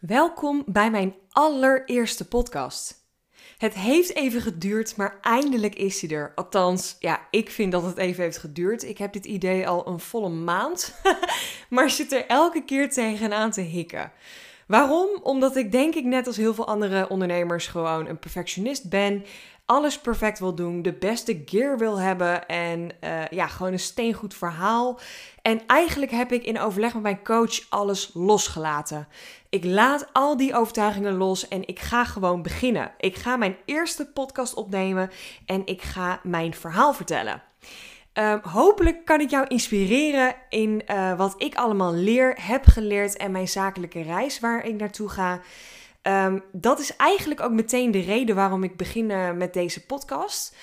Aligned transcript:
Welkom 0.00 0.62
bij 0.66 0.90
mijn 0.90 1.14
allereerste 1.30 2.28
podcast. 2.28 2.94
Het 3.58 3.74
heeft 3.74 4.14
even 4.14 4.40
geduurd, 4.40 4.96
maar 4.96 5.18
eindelijk 5.20 5.74
is 5.74 6.00
hij 6.00 6.10
er. 6.10 6.32
Althans, 6.34 6.96
ja, 6.98 7.20
ik 7.30 7.50
vind 7.50 7.72
dat 7.72 7.82
het 7.82 7.96
even 7.96 8.22
heeft 8.22 8.38
geduurd. 8.38 8.84
Ik 8.84 8.98
heb 8.98 9.12
dit 9.12 9.24
idee 9.24 9.68
al 9.68 9.86
een 9.86 10.00
volle 10.00 10.28
maand, 10.28 10.94
maar 11.70 11.90
zit 11.90 12.12
er 12.12 12.26
elke 12.26 12.64
keer 12.64 12.90
tegenaan 12.90 13.50
te 13.50 13.60
hikken. 13.60 14.12
Waarom? 14.66 15.08
Omdat 15.22 15.56
ik 15.56 15.72
denk 15.72 15.94
ik 15.94 16.04
net 16.04 16.26
als 16.26 16.36
heel 16.36 16.54
veel 16.54 16.66
andere 16.66 17.08
ondernemers 17.08 17.66
gewoon 17.66 18.06
een 18.06 18.18
perfectionist 18.18 18.88
ben 18.88 19.24
alles 19.70 19.98
perfect 19.98 20.38
wil 20.38 20.54
doen, 20.54 20.82
de 20.82 20.92
beste 20.92 21.42
gear 21.44 21.78
wil 21.78 22.00
hebben 22.00 22.46
en 22.46 22.90
uh, 23.04 23.26
ja, 23.26 23.46
gewoon 23.46 23.72
een 23.72 23.78
steengoed 23.78 24.34
verhaal. 24.34 25.00
En 25.42 25.60
eigenlijk 25.66 26.10
heb 26.10 26.32
ik 26.32 26.44
in 26.44 26.60
overleg 26.60 26.92
met 26.92 27.02
mijn 27.02 27.24
coach 27.24 27.66
alles 27.68 28.10
losgelaten. 28.14 29.08
Ik 29.48 29.64
laat 29.64 30.06
al 30.12 30.36
die 30.36 30.54
overtuigingen 30.54 31.14
los 31.14 31.48
en 31.48 31.68
ik 31.68 31.78
ga 31.78 32.04
gewoon 32.04 32.42
beginnen. 32.42 32.92
Ik 32.98 33.16
ga 33.16 33.36
mijn 33.36 33.56
eerste 33.64 34.06
podcast 34.06 34.54
opnemen 34.54 35.10
en 35.46 35.62
ik 35.66 35.82
ga 35.82 36.20
mijn 36.22 36.54
verhaal 36.54 36.92
vertellen. 36.92 37.42
Um, 38.14 38.40
hopelijk 38.42 39.04
kan 39.04 39.20
ik 39.20 39.30
jou 39.30 39.46
inspireren 39.46 40.34
in 40.48 40.82
uh, 40.86 41.16
wat 41.16 41.34
ik 41.36 41.54
allemaal 41.54 41.94
leer, 41.94 42.38
heb 42.40 42.66
geleerd 42.66 43.16
en 43.16 43.30
mijn 43.30 43.48
zakelijke 43.48 44.02
reis 44.02 44.40
waar 44.40 44.64
ik 44.64 44.74
naartoe 44.74 45.08
ga. 45.08 45.40
Um, 46.02 46.42
dat 46.52 46.78
is 46.78 46.96
eigenlijk 46.96 47.40
ook 47.40 47.52
meteen 47.52 47.90
de 47.90 48.00
reden 48.00 48.34
waarom 48.34 48.64
ik 48.64 48.76
begin 48.76 49.10
uh, 49.10 49.32
met 49.32 49.52
deze 49.52 49.86
podcast. 49.86 50.56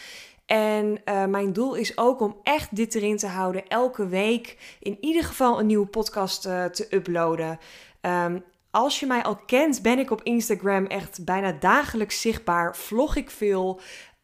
En 0.46 1.02
uh, 1.06 1.26
mijn 1.26 1.54
doel 1.54 1.76
is 1.76 1.98
ook 1.98 2.20
om 2.20 2.40
echt 2.44 2.76
dit 2.76 2.96
erin 2.96 3.18
te 3.18 3.28
houden. 3.28 3.68
Elke 3.68 4.08
week 4.08 4.78
in 4.80 4.98
ieder 5.02 5.24
geval 5.24 5.60
een 5.60 5.66
nieuwe 5.66 5.88
podcast 5.88 6.46
uh, 6.46 6.66
te 6.66 6.88
uploaden. 6.90 7.60
Um, 8.02 8.44
als 8.72 9.00
je 9.00 9.06
mij 9.06 9.24
al 9.24 9.36
kent, 9.36 9.82
ben 9.82 10.00
ik 10.00 10.12
op 10.12 10.24
Instagram 10.24 10.86
echt 10.86 11.26
bijna 11.26 11.52
dagelijks 11.52 12.22
zichtbaar. 12.22 12.76
Vlog 12.76 13.16
ik 13.16 13.30
veel. 13.30 13.80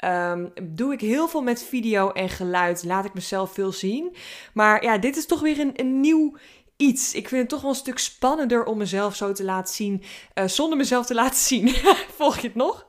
Um, 0.06 0.52
doe 0.64 0.94
ik 0.94 1.02
heel 1.02 1.28
veel 1.28 1.42
met 1.42 1.64
video 1.64 2.12
en 2.12 2.30
geluid. 2.30 2.84
Laat 2.84 3.06
ik 3.06 3.14
mezelf 3.14 3.54
veel 3.54 3.72
zien. 3.72 4.16
Maar 4.54 4.84
ja, 4.84 4.98
dit 4.98 5.18
is 5.18 5.26
toch 5.26 5.42
weer 5.42 5.60
een, 5.60 5.72
een 5.76 6.00
nieuw 6.00 6.38
iets. 6.78 7.14
Ik 7.14 7.28
vind 7.28 7.42
het 7.42 7.50
toch 7.50 7.62
wel 7.62 7.70
een 7.70 7.76
stuk 7.76 7.98
spannender 7.98 8.66
om 8.66 8.78
mezelf 8.78 9.16
zo 9.16 9.32
te 9.32 9.44
laten 9.44 9.74
zien. 9.74 10.04
Uh, 10.36 10.48
zonder 10.48 10.78
mezelf 10.78 11.06
te 11.06 11.14
laten 11.24 11.40
zien. 11.40 11.70
Volg 12.16 12.38
je 12.38 12.48
het 12.48 12.56
nog? 12.56 12.86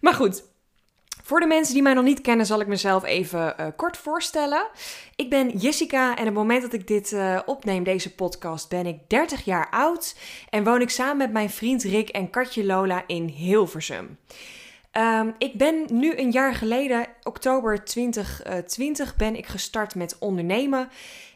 Maar 0.00 0.14
goed. 0.14 0.44
Voor 1.22 1.40
de 1.40 1.46
mensen 1.46 1.74
die 1.74 1.82
mij 1.82 1.94
nog 1.94 2.04
niet 2.04 2.20
kennen, 2.20 2.46
zal 2.46 2.60
ik 2.60 2.66
mezelf 2.66 3.04
even 3.04 3.54
uh, 3.60 3.66
kort 3.76 3.96
voorstellen. 3.96 4.66
Ik 5.16 5.30
ben 5.30 5.58
Jessica 5.58 6.08
en 6.08 6.18
op 6.18 6.24
het 6.24 6.34
moment 6.34 6.62
dat 6.62 6.72
ik 6.72 6.86
dit 6.86 7.12
uh, 7.12 7.40
opneem, 7.46 7.84
deze 7.84 8.14
podcast, 8.14 8.68
ben 8.68 8.86
ik 8.86 8.98
30 9.08 9.44
jaar 9.44 9.70
oud 9.70 10.16
en 10.50 10.64
woon 10.64 10.80
ik 10.80 10.90
samen 10.90 11.16
met 11.16 11.32
mijn 11.32 11.50
vriend 11.50 11.82
Rick 11.82 12.08
en 12.08 12.30
katje 12.30 12.64
Lola 12.64 13.04
in 13.06 13.26
Hilversum. 13.28 14.18
Um, 14.92 15.34
ik 15.38 15.54
ben 15.54 15.86
nu 15.90 16.18
een 16.18 16.30
jaar 16.30 16.54
geleden, 16.54 17.06
oktober 17.22 17.84
2020, 17.84 19.16
ben 19.16 19.36
ik 19.36 19.46
gestart 19.46 19.94
met 19.94 20.16
ondernemen. 20.18 20.88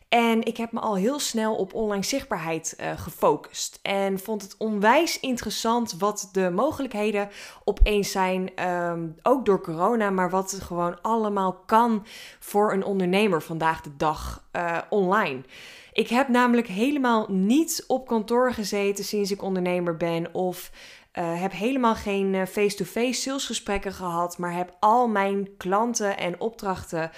En 0.08 0.44
ik 0.44 0.56
heb 0.56 0.72
me 0.72 0.80
al 0.80 0.96
heel 0.96 1.18
snel 1.18 1.54
op 1.54 1.74
online 1.74 2.02
zichtbaarheid 2.02 2.76
uh, 2.80 2.90
gefocust. 2.98 3.78
En 3.82 4.18
vond 4.18 4.42
het 4.42 4.54
onwijs 4.58 5.20
interessant 5.20 5.94
wat 5.98 6.28
de 6.32 6.50
mogelijkheden 6.50 7.28
opeens 7.64 8.10
zijn. 8.10 8.68
Um, 8.68 9.16
ook 9.22 9.44
door 9.44 9.60
corona, 9.60 10.10
maar 10.10 10.30
wat 10.30 10.50
het 10.50 10.62
gewoon 10.62 11.02
allemaal 11.02 11.52
kan 11.66 12.06
voor 12.38 12.72
een 12.72 12.84
ondernemer 12.84 13.42
vandaag 13.42 13.80
de 13.80 13.96
dag 13.96 14.44
uh, 14.52 14.78
online. 14.90 15.42
Ik 15.92 16.08
heb 16.08 16.28
namelijk 16.28 16.66
helemaal 16.66 17.26
niet 17.28 17.84
op 17.86 18.06
kantoor 18.06 18.52
gezeten 18.52 19.04
sinds 19.04 19.30
ik 19.30 19.42
ondernemer 19.42 19.96
ben. 19.96 20.34
Of 20.34 20.70
uh, 21.18 21.40
heb 21.40 21.52
helemaal 21.52 21.94
geen 21.94 22.46
face-to-face 22.46 23.06
-face 23.06 23.20
salesgesprekken 23.20 23.92
gehad, 23.92 24.38
maar 24.38 24.52
heb 24.52 24.76
al 24.80 25.08
mijn 25.08 25.48
klanten 25.56 26.18
en 26.18 26.40
opdrachten 26.40 27.10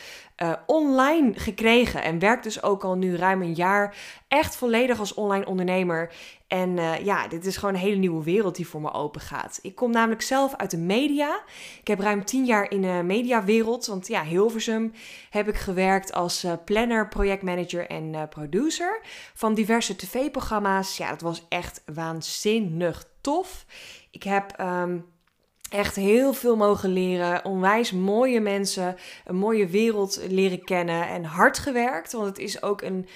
uh, 0.43 0.53
online 0.67 1.33
gekregen. 1.35 2.03
En 2.03 2.19
werk 2.19 2.43
dus 2.43 2.63
ook 2.63 2.85
al 2.85 2.95
nu 2.95 3.17
ruim 3.17 3.43
een 3.43 3.55
jaar 3.55 3.97
echt 4.29 4.57
volledig 4.57 4.99
als 4.99 5.15
online 5.15 5.47
ondernemer. 5.47 6.13
En 6.49 6.77
ja, 7.05 7.29
dit 7.29 7.47
is 7.47 7.57
gewoon 7.57 7.75
een 7.75 7.81
hele 7.81 7.97
nieuwe 7.97 8.25
wereld 8.25 8.57
die 8.57 8.69
voor 8.69 8.81
me 8.81 8.93
open 8.93 9.21
gaat. 9.21 9.59
Ik 9.63 9.75
kom 9.75 9.91
namelijk 9.91 10.23
zelf 10.23 10.55
uit 10.57 10.71
de 10.71 10.79
media. 10.79 11.41
Ik 11.81 11.89
heb 11.89 12.01
ruim 12.01 12.25
tien 12.25 12.45
jaar 12.45 12.71
in 12.71 12.83
de 12.83 13.03
mediawereld. 13.05 13.87
Want 13.87 14.07
ja, 14.07 14.25
Hilversum 14.25 14.93
heb 15.31 15.49
ik 15.49 15.57
gewerkt 15.57 16.13
als 16.13 16.47
planner, 16.65 17.09
projectmanager 17.09 17.87
en 17.87 18.29
producer 18.29 19.01
van 19.35 19.55
diverse 19.55 19.97
tv-programma's. 19.97 20.97
Ja, 20.97 21.11
dat 21.11 21.21
was 21.21 21.47
echt 21.49 21.83
waanzinnig 21.95 23.10
tof. 23.21 23.67
Ik 24.11 24.23
heb 24.23 24.61
um, 24.61 25.07
echt 25.71 25.97
heel 25.97 26.33
veel 26.33 26.57
mogen 26.57 26.93
leren. 26.93 27.45
Onwijs 27.45 27.93
mooie 27.93 28.41
mensen, 28.41 28.97
een 29.25 29.37
mooie 29.37 29.67
wereld 29.67 30.21
leren 30.29 30.65
kennen 30.65 31.09
en 31.09 31.25
hard 31.25 31.59
gewerkt. 31.59 32.13
Want 32.13 32.27
het 32.27 32.39
is 32.39 32.63
ook 32.63 32.83
een, 32.83 33.09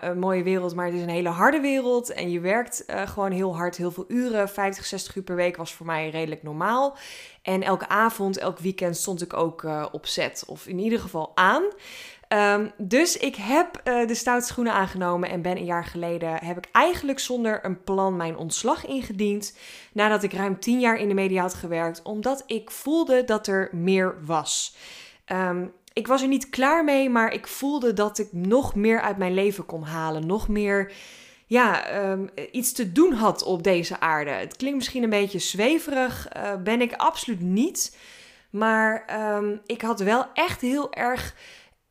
een 0.00 0.18
mooie 0.18 0.42
wereld, 0.42 0.74
maar 0.74 0.86
het 0.86 0.94
is 0.94 1.02
een 1.02 1.08
hele 1.08 1.28
harde 1.28 1.60
wereld. 1.60 2.12
En 2.12 2.30
je 2.30 2.40
werkt 2.40 2.84
uh, 2.86 3.08
gewoon 3.08 3.30
heel 3.30 3.56
hard, 3.56 3.76
heel 3.76 3.90
veel 3.90 4.04
uren. 4.08 4.48
50, 4.48 4.84
60 4.84 5.16
uur 5.16 5.22
per 5.22 5.36
week 5.36 5.56
was 5.56 5.74
voor 5.74 5.86
mij 5.86 6.10
redelijk 6.10 6.42
normaal. 6.42 6.96
En 7.42 7.62
elke 7.62 7.88
avond, 7.88 8.38
elk 8.38 8.58
weekend 8.58 8.96
stond 8.96 9.22
ik 9.22 9.32
ook 9.32 9.62
uh, 9.62 9.86
op 9.92 10.06
set. 10.06 10.44
Of 10.46 10.66
in 10.66 10.78
ieder 10.78 11.00
geval 11.00 11.32
aan. 11.34 11.62
Um, 12.28 12.72
dus 12.76 13.16
ik 13.16 13.36
heb 13.36 13.80
uh, 13.84 14.06
de 14.06 14.14
stoute 14.14 14.46
schoenen 14.46 14.72
aangenomen 14.72 15.28
en 15.28 15.42
ben 15.42 15.56
een 15.56 15.64
jaar 15.64 15.84
geleden 15.84 16.44
heb 16.44 16.56
ik 16.56 16.68
eigenlijk 16.72 17.18
zonder 17.18 17.64
een 17.64 17.84
plan 17.84 18.16
mijn 18.16 18.36
ontslag 18.36 18.86
ingediend. 18.86 19.56
Nadat 19.92 20.22
ik 20.22 20.32
ruim 20.32 20.60
tien 20.60 20.80
jaar 20.80 20.96
in 20.96 21.08
de 21.08 21.14
media 21.14 21.42
had 21.42 21.54
gewerkt, 21.54 22.02
omdat 22.02 22.42
ik 22.46 22.70
voelde 22.70 23.24
dat 23.24 23.46
er 23.46 23.68
meer 23.72 24.14
was. 24.24 24.76
Um, 25.32 25.72
ik 25.92 26.06
was 26.06 26.22
er 26.22 26.28
niet 26.28 26.48
klaar 26.48 26.84
mee, 26.84 27.10
maar 27.10 27.32
ik 27.32 27.46
voelde 27.46 27.92
dat 27.92 28.18
ik 28.18 28.28
nog 28.32 28.74
meer 28.74 29.00
uit 29.00 29.16
mijn 29.16 29.34
leven 29.34 29.66
kon 29.66 29.82
halen. 29.82 30.26
Nog 30.26 30.48
meer 30.48 30.92
ja, 31.46 31.96
um, 32.10 32.30
iets 32.52 32.72
te 32.72 32.92
doen 32.92 33.12
had 33.12 33.42
op 33.42 33.62
deze 33.62 34.00
aarde. 34.00 34.30
Het 34.30 34.56
klinkt 34.56 34.76
misschien 34.76 35.02
een 35.02 35.10
beetje 35.10 35.38
zweverig, 35.38 36.28
uh, 36.36 36.56
ben 36.56 36.80
ik 36.80 36.92
absoluut 36.92 37.40
niet. 37.40 37.96
Maar 38.50 39.04
ik 39.66 39.82
had 39.82 40.00
wel 40.00 40.26
echt 40.34 40.60
heel 40.60 40.92
erg 40.92 41.34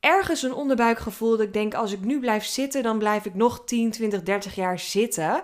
ergens 0.05 0.41
een 0.41 0.53
onderbuikgevoel 0.53 1.29
dat 1.29 1.39
ik 1.39 1.53
denk: 1.53 1.73
als 1.73 1.91
ik 1.91 1.99
nu 1.99 2.19
blijf 2.19 2.45
zitten, 2.45 2.83
dan 2.83 2.97
blijf 2.97 3.25
ik 3.25 3.33
nog 3.33 3.63
10, 3.66 3.91
20, 3.91 4.23
30 4.23 4.55
jaar 4.55 4.79
zitten. 4.79 5.41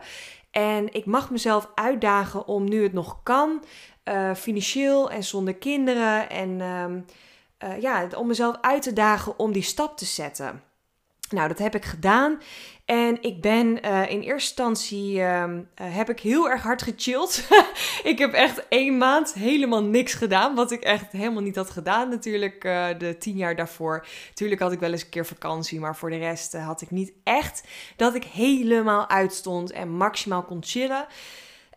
En 0.52 0.94
ik 0.94 1.06
mag 1.06 1.30
mezelf 1.30 1.70
uitdagen 1.76 2.48
om 2.48 2.70
nu 2.70 2.84
het 2.84 2.94
nog 2.94 3.24
kan, 3.24 3.64
uh, 4.06 4.34
financieel 4.36 5.12
en 5.12 5.24
zonder 5.24 5.56
kinderen. 5.56 6.30
En 6.30 6.50
uh, 6.50 6.86
uh, 7.70 7.82
ja, 7.82 8.08
om 8.18 8.28
mezelf 8.28 8.58
uit 8.62 8.82
te 8.82 8.94
dagen 8.94 9.40
om 9.40 9.52
die 9.52 9.62
stap 9.62 9.98
te 9.98 10.06
zetten. 10.06 10.64
Nou, 11.30 11.48
dat 11.48 11.60
heb 11.60 11.76
ik 11.76 11.86
gedaan. 11.86 12.40
En 12.92 13.22
ik 13.22 13.42
ben 13.42 13.86
uh, 13.86 14.12
in 14.12 14.22
eerste 14.22 14.64
instantie 14.64 15.16
uh, 15.16 15.44
uh, 15.44 15.62
heb 15.76 16.10
ik 16.10 16.20
heel 16.20 16.50
erg 16.50 16.64
hard 16.64 16.82
gechilled. 16.82 17.48
ik 18.12 18.18
heb 18.18 18.34
echt 18.34 18.68
één 18.68 18.98
maand 18.98 19.34
helemaal 19.34 19.84
niks 19.84 20.14
gedaan. 20.14 20.56
Wat 20.56 20.72
ik 20.72 20.82
echt 20.82 21.12
helemaal 21.12 21.42
niet 21.42 21.56
had 21.56 21.70
gedaan 21.70 22.10
natuurlijk 22.10 22.64
uh, 22.64 22.88
de 22.98 23.18
tien 23.18 23.38
jaar 23.38 23.56
daarvoor. 23.56 24.08
Tuurlijk 24.34 24.62
had 24.62 24.72
ik 24.72 24.80
wel 24.80 24.92
eens 24.92 25.04
een 25.04 25.10
keer 25.10 25.26
vakantie. 25.26 25.80
Maar 25.80 25.96
voor 25.96 26.10
de 26.10 26.18
rest 26.18 26.54
had 26.54 26.82
ik 26.82 26.92
niet 26.92 27.14
echt 27.24 27.64
dat 27.96 28.16
ik 28.16 28.24
helemaal 28.24 29.10
uitstond 29.10 29.72
en 29.72 29.90
maximaal 29.90 30.44
kon 30.44 30.64
chillen. 30.64 31.06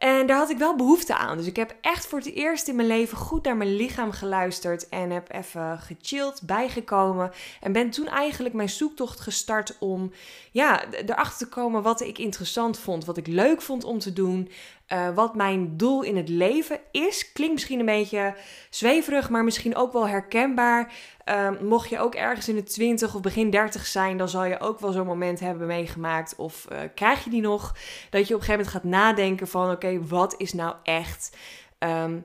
En 0.04 0.26
daar 0.26 0.36
had 0.38 0.50
ik 0.50 0.58
wel 0.58 0.76
behoefte 0.76 1.16
aan. 1.16 1.36
Dus 1.36 1.46
ik 1.46 1.56
heb 1.56 1.74
echt 1.80 2.06
voor 2.06 2.18
het 2.18 2.34
eerst 2.34 2.68
in 2.68 2.76
mijn 2.76 2.88
leven 2.88 3.16
goed 3.16 3.44
naar 3.44 3.56
mijn 3.56 3.76
lichaam 3.76 4.12
geluisterd. 4.12 4.88
En 4.88 5.10
heb 5.10 5.32
even 5.32 5.78
gechilled, 5.78 6.40
bijgekomen. 6.42 7.30
En 7.60 7.72
ben 7.72 7.90
toen 7.90 8.06
eigenlijk 8.06 8.54
mijn 8.54 8.68
zoektocht 8.68 9.20
gestart 9.20 9.76
om 9.78 10.12
ja, 10.50 10.84
erachter 10.90 11.38
te 11.38 11.54
komen 11.54 11.82
wat 11.82 12.00
ik 12.00 12.18
interessant 12.18 12.78
vond. 12.78 13.04
Wat 13.04 13.16
ik 13.16 13.26
leuk 13.26 13.62
vond 13.62 13.84
om 13.84 13.98
te 13.98 14.12
doen. 14.12 14.50
Uh, 14.94 15.14
wat 15.14 15.34
mijn 15.34 15.76
doel 15.76 16.02
in 16.02 16.16
het 16.16 16.28
leven 16.28 16.80
is. 16.90 17.32
Klinkt 17.32 17.54
misschien 17.54 17.78
een 17.78 17.86
beetje 17.86 18.34
zweverig, 18.70 19.30
maar 19.30 19.44
misschien 19.44 19.76
ook 19.76 19.92
wel 19.92 20.08
herkenbaar. 20.08 20.92
Uh, 21.28 21.50
mocht 21.60 21.88
je 21.88 21.98
ook 21.98 22.14
ergens 22.14 22.48
in 22.48 22.54
de 22.54 22.62
20 22.62 23.14
of 23.14 23.20
begin 23.20 23.50
30 23.50 23.86
zijn, 23.86 24.16
dan 24.16 24.28
zal 24.28 24.44
je 24.44 24.60
ook 24.60 24.80
wel 24.80 24.92
zo'n 24.92 25.06
moment 25.06 25.40
hebben 25.40 25.66
meegemaakt. 25.66 26.36
Of 26.36 26.66
uh, 26.72 26.78
krijg 26.94 27.24
je 27.24 27.30
die 27.30 27.40
nog? 27.40 27.74
Dat 28.10 28.28
je 28.28 28.34
op 28.34 28.40
een 28.40 28.46
gegeven 28.46 28.66
moment 28.66 28.68
gaat 28.68 28.84
nadenken 28.84 29.48
van 29.48 29.70
oké, 29.70 30.06
wat 30.06 30.34
is 30.38 30.52
nou 30.52 30.74
echt 30.82 31.36
um, 31.78 32.24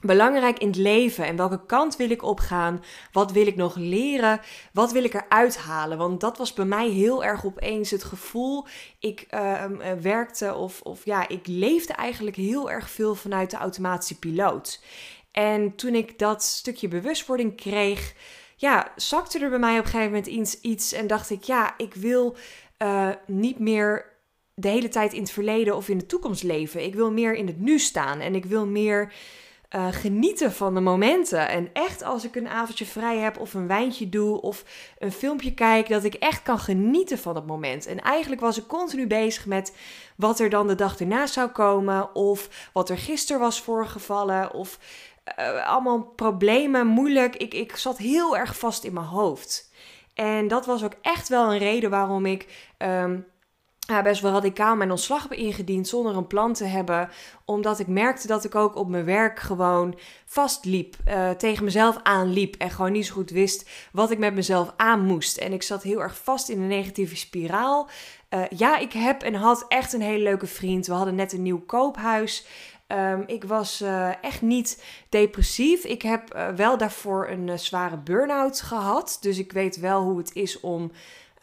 belangrijk 0.00 0.58
in 0.58 0.66
het 0.66 0.76
leven 0.76 1.24
en 1.26 1.36
welke 1.36 1.66
kant 1.66 1.96
wil 1.96 2.10
ik 2.10 2.22
opgaan? 2.22 2.82
Wat 3.12 3.32
wil 3.32 3.46
ik 3.46 3.56
nog 3.56 3.76
leren? 3.76 4.40
Wat 4.72 4.92
wil 4.92 5.04
ik 5.04 5.14
eruit 5.14 5.56
halen? 5.56 5.98
Want 5.98 6.20
dat 6.20 6.38
was 6.38 6.52
bij 6.52 6.64
mij 6.64 6.88
heel 6.88 7.24
erg 7.24 7.44
opeens 7.44 7.90
het 7.90 8.04
gevoel. 8.04 8.66
Ik 8.98 9.26
uh, 9.30 9.64
werkte 10.00 10.54
of, 10.54 10.80
of 10.80 11.04
ja, 11.04 11.28
ik 11.28 11.46
leefde 11.46 11.92
eigenlijk 11.92 12.36
heel 12.36 12.70
erg 12.70 12.90
veel 12.90 13.14
vanuit 13.14 13.50
de 13.50 13.56
automatische 13.56 14.18
piloot. 14.18 14.82
En 15.32 15.74
toen 15.74 15.94
ik 15.94 16.18
dat 16.18 16.42
stukje 16.42 16.88
bewustwording 16.88 17.56
kreeg, 17.56 18.14
ja, 18.56 18.92
zakte 18.96 19.38
er 19.38 19.50
bij 19.50 19.58
mij 19.58 19.78
op 19.78 19.84
een 19.84 19.90
gegeven 19.90 20.12
moment 20.12 20.26
iets, 20.26 20.60
iets 20.60 20.92
en 20.92 21.06
dacht 21.06 21.30
ik, 21.30 21.42
ja, 21.42 21.74
ik 21.76 21.94
wil 21.94 22.36
uh, 22.82 23.10
niet 23.26 23.58
meer 23.58 24.14
de 24.54 24.68
hele 24.68 24.88
tijd 24.88 25.12
in 25.12 25.20
het 25.20 25.30
verleden 25.30 25.76
of 25.76 25.88
in 25.88 25.98
de 25.98 26.06
toekomst 26.06 26.42
leven. 26.42 26.84
Ik 26.84 26.94
wil 26.94 27.12
meer 27.12 27.34
in 27.34 27.46
het 27.46 27.60
nu 27.60 27.78
staan 27.78 28.20
en 28.20 28.34
ik 28.34 28.44
wil 28.44 28.66
meer 28.66 29.12
uh, 29.70 29.86
genieten 29.90 30.52
van 30.52 30.74
de 30.74 30.80
momenten. 30.80 31.48
En 31.48 31.70
echt 31.72 32.02
als 32.02 32.24
ik 32.24 32.36
een 32.36 32.48
avondje 32.48 32.86
vrij 32.86 33.18
heb 33.18 33.38
of 33.38 33.54
een 33.54 33.66
wijntje 33.66 34.08
doe 34.08 34.40
of 34.40 34.64
een 34.98 35.12
filmpje 35.12 35.54
kijk, 35.54 35.88
dat 35.88 36.04
ik 36.04 36.14
echt 36.14 36.42
kan 36.42 36.58
genieten 36.58 37.18
van 37.18 37.34
het 37.34 37.46
moment. 37.46 37.86
En 37.86 38.00
eigenlijk 38.00 38.40
was 38.40 38.58
ik 38.58 38.66
continu 38.66 39.06
bezig 39.06 39.46
met 39.46 39.76
wat 40.16 40.40
er 40.40 40.50
dan 40.50 40.66
de 40.66 40.74
dag 40.74 41.00
erna 41.00 41.26
zou 41.26 41.48
komen 41.48 42.14
of 42.14 42.70
wat 42.72 42.90
er 42.90 42.98
gisteren 42.98 43.40
was 43.40 43.60
voorgevallen 43.60 44.52
of 44.52 44.78
uh, 45.38 45.66
allemaal 45.68 46.00
problemen, 46.02 46.86
moeilijk. 46.86 47.36
Ik, 47.36 47.54
ik 47.54 47.76
zat 47.76 47.98
heel 47.98 48.36
erg 48.36 48.58
vast 48.58 48.84
in 48.84 48.92
mijn 48.92 49.06
hoofd. 49.06 49.70
En 50.14 50.48
dat 50.48 50.66
was 50.66 50.84
ook 50.84 50.94
echt 51.02 51.28
wel 51.28 51.52
een 51.52 51.58
reden 51.58 51.90
waarom 51.90 52.26
ik 52.26 52.70
um, 52.78 53.26
ja, 53.86 54.02
best 54.02 54.20
wel 54.20 54.32
radicaal 54.32 54.76
mijn 54.76 54.90
ontslag 54.90 55.22
heb 55.22 55.32
ingediend 55.32 55.88
zonder 55.88 56.16
een 56.16 56.26
plan 56.26 56.52
te 56.52 56.64
hebben. 56.64 57.08
Omdat 57.44 57.78
ik 57.78 57.86
merkte 57.86 58.26
dat 58.26 58.44
ik 58.44 58.54
ook 58.54 58.76
op 58.76 58.88
mijn 58.88 59.04
werk 59.04 59.40
gewoon 59.40 59.98
vastliep. 60.24 60.96
Uh, 61.08 61.30
tegen 61.30 61.64
mezelf 61.64 61.98
aanliep. 62.02 62.54
En 62.54 62.70
gewoon 62.70 62.92
niet 62.92 63.06
zo 63.06 63.14
goed 63.14 63.30
wist 63.30 63.70
wat 63.92 64.10
ik 64.10 64.18
met 64.18 64.34
mezelf 64.34 64.72
aan 64.76 65.04
moest. 65.04 65.36
En 65.36 65.52
ik 65.52 65.62
zat 65.62 65.82
heel 65.82 66.00
erg 66.00 66.18
vast 66.18 66.48
in 66.48 66.60
een 66.60 66.68
negatieve 66.68 67.16
spiraal. 67.16 67.88
Uh, 68.30 68.42
ja, 68.48 68.78
ik 68.78 68.92
heb 68.92 69.22
en 69.22 69.34
had 69.34 69.64
echt 69.68 69.92
een 69.92 70.00
hele 70.00 70.22
leuke 70.22 70.46
vriend. 70.46 70.86
We 70.86 70.92
hadden 70.92 71.14
net 71.14 71.32
een 71.32 71.42
nieuw 71.42 71.64
koophuis. 71.66 72.46
Um, 72.88 73.24
ik 73.26 73.44
was 73.44 73.82
uh, 73.82 74.24
echt 74.24 74.42
niet 74.42 74.84
depressief. 75.08 75.84
Ik 75.84 76.02
heb 76.02 76.52
wel 76.56 76.78
daarvoor 76.78 77.28
een 77.28 77.58
zware 77.58 77.98
burn-out 77.98 78.60
gehad. 78.60 79.18
Dus 79.20 79.38
ik 79.38 79.52
weet 79.52 79.76
wel 79.76 80.02
hoe 80.02 80.18
het 80.18 80.34
is 80.34 80.60
om 80.60 80.90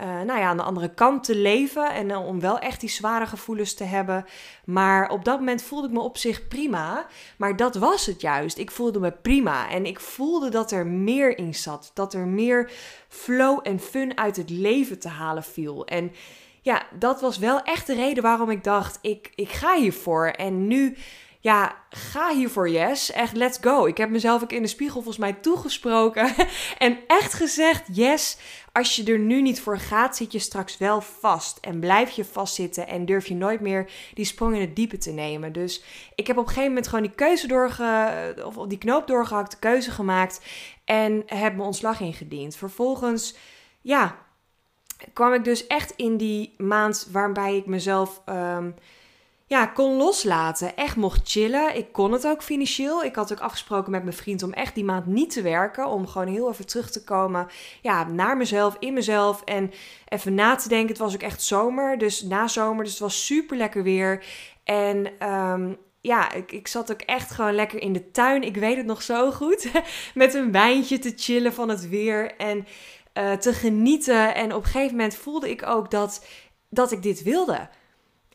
uh, 0.01 0.07
nou 0.07 0.40
ja, 0.40 0.48
aan 0.48 0.57
de 0.57 0.63
andere 0.63 0.94
kant 0.94 1.24
te 1.24 1.36
leven 1.36 1.92
en 1.92 2.10
uh, 2.10 2.28
om 2.28 2.40
wel 2.40 2.60
echt 2.60 2.80
die 2.80 2.90
zware 2.90 3.25
gevoelens 3.25 3.74
te 3.74 3.84
hebben. 3.84 4.25
Maar 4.66 5.10
op 5.10 5.25
dat 5.25 5.40
moment 5.40 5.62
voelde 5.62 5.88
ik 5.88 5.94
me 5.94 6.00
op 6.00 6.18
zich 6.18 6.48
prima. 6.48 7.06
Maar 7.38 7.56
dat 7.56 7.75
was 7.75 8.06
het 8.06 8.22
juist. 8.22 8.57
Ik 8.57 8.72
voelde 8.72 9.00
me 9.00 9.12
prima 9.12 9.69
en 9.69 9.86
ik 9.86 10.00
voelde 10.00 10.50
dat 10.50 10.72
er 10.72 10.88
meer 10.88 11.38
in 11.38 11.56
zat. 11.56 11.92
Dat 11.94 12.13
er 12.13 12.28
meer 12.28 12.72
flow 13.07 13.60
en 13.63 13.80
fun 13.80 14.18
uit 14.18 14.36
het 14.36 14.50
leven 14.50 15.00
te 15.00 15.10
halen 15.10 15.44
viel. 15.44 15.86
En 15.86 16.12
ja, 16.62 16.84
dat 17.00 17.22
was 17.22 17.38
wel 17.38 17.62
echt 17.62 17.88
de 17.88 17.95
reden 17.95 18.24
waarom 18.24 18.50
ik 18.50 18.63
dacht: 18.63 19.00
ik, 19.01 19.31
ik 19.36 19.51
ga 19.51 19.75
hiervoor. 19.75 20.28
En 20.28 20.68
nu 20.68 20.98
ja, 21.44 21.75
ga 21.90 22.34
hiervoor, 22.34 22.69
yes. 22.69 23.12
Echt, 23.12 23.36
let's 23.36 23.57
go. 23.62 23.86
Ik 23.86 23.98
heb 23.98 24.10
mezelf 24.10 24.44
ook 24.44 24.51
in 24.51 24.62
de 24.62 24.68
spiegel 24.68 24.94
volgens 24.94 25.18
mij 25.18 25.34
toegesproken. 25.34 26.34
en 26.78 26.98
echt 27.07 27.34
gezegd, 27.34 27.84
yes, 27.92 28.38
als 28.72 28.95
je 28.95 29.04
er 29.04 29.19
nu 29.19 29.42
niet 29.42 29.62
voor 29.62 29.78
gaat, 29.78 30.16
zit 30.16 30.31
je 30.31 30.40
straks 30.40 30.78
wel 30.78 31.01
vast. 31.01 31.57
En 31.57 31.80
blijf 31.80 32.10
je 32.10 32.25
vastzitten 32.25 32.88
en 32.88 33.06
durf 33.06 33.28
je 33.28 33.36
nooit 33.36 33.60
meer 33.60 33.92
die 34.13 34.25
sprong 34.25 34.56
in 34.56 34.62
het 34.62 34.75
diepe 34.75 34.98
te 34.98 35.12
nemen. 35.12 35.54
Dus 35.54 35.84
ik 36.16 36.28
heb 36.28 36.38
op 36.38 36.44
een 36.44 36.48
gegeven 36.48 36.69
moment 36.69 36.88
gewoon 36.88 37.04
die 37.04 37.16
keuze 37.16 37.48
doorge... 37.48 38.44
of 38.45 38.68
die 38.68 38.78
knoop 38.78 39.07
doorgehakt, 39.07 39.51
de 39.51 39.60
keuze 39.60 39.92
gemaakt. 39.92 40.42
En 40.86 41.24
heb 41.25 41.54
mijn 41.54 41.68
ontslag 41.68 42.00
ingediend. 42.00 42.56
Vervolgens, 42.56 43.36
ja, 43.81 44.18
kwam 45.13 45.34
ik 45.34 45.44
dus 45.44 45.68
echt 45.68 45.94
in 45.95 46.18
die 46.18 46.54
maand 46.57 47.07
waarbij 47.12 47.57
ik 47.57 47.66
mezelf... 47.66 48.22
Um, 48.25 48.75
ja, 49.45 49.66
kon 49.66 49.98
loslaten. 49.98 50.75
Echt 50.75 50.95
mocht 50.95 51.30
chillen. 51.30 51.75
Ik 51.75 51.92
kon 51.92 52.12
het 52.12 52.28
ook 52.28 52.44
financieel. 52.44 53.04
Ik 53.04 53.16
had 53.16 53.31
ook 53.31 53.40
afgesproken 53.40 53.92
met 53.92 54.04
mijn 54.04 54.16
vriend 54.16 54.44
om 54.44 54.54
echt 54.54 54.75
die 54.75 54.84
maand 54.84 55.06
niet 55.06 55.31
te 55.31 55.42
werken. 55.42 55.88
Om 55.88 56.07
gewoon 56.07 56.28
heel 56.28 56.50
even 56.50 56.68
terug 56.68 56.92
te 56.92 57.04
komen 57.04 57.48
ja, 57.81 58.04
naar 58.04 58.38
mezelf, 58.38 58.75
in 58.80 58.94
mezelf. 58.94 59.42
En 59.42 59.72
even 60.07 60.34
na 60.34 60.56
te 60.56 60.69
denken. 60.69 60.88
Het 60.88 60.98
was 60.98 61.13
ook 61.13 61.22
echt 61.22 61.42
zomer. 61.42 61.98
Dus 61.98 62.22
na 62.22 62.48
zomer. 62.48 62.84
Dus 62.84 62.94
het 62.94 63.01
was 63.01 63.25
super 63.25 63.57
lekker 63.57 63.84
weer. 63.84 64.25
En 64.63 65.28
um, 65.30 65.78
ja, 66.01 66.31
ik, 66.31 66.51
ik 66.51 66.68
zat 66.68 66.92
ook 66.92 67.01
echt 67.01 67.31
gewoon 67.31 67.56
lekker 67.56 67.81
in 67.81 67.94
de 67.94 68.12
tuin. 68.12 68.44
Ik 68.44 68.56
weet 68.56 68.78
het 68.78 68.86
nog 68.86 69.01
zo 69.01 69.31
goed. 69.31 69.72
met 70.13 70.34
een 70.34 70.51
wijntje 70.51 71.00
te 71.00 71.13
chillen 71.16 71.54
van 71.54 71.69
het 71.69 71.90
weer. 71.90 72.36
En 72.36 72.66
uh, 73.13 73.34
te 73.34 73.54
genieten. 73.54 74.36
En 74.36 74.54
op 74.54 74.63
een 74.63 74.69
gegeven 74.69 74.95
moment 74.95 75.16
voelde 75.16 75.50
ik 75.50 75.66
ook 75.66 75.92
dat, 75.92 76.25
dat 76.69 76.92
ik 76.92 77.04
dit 77.04 77.24
wilde 77.24 77.69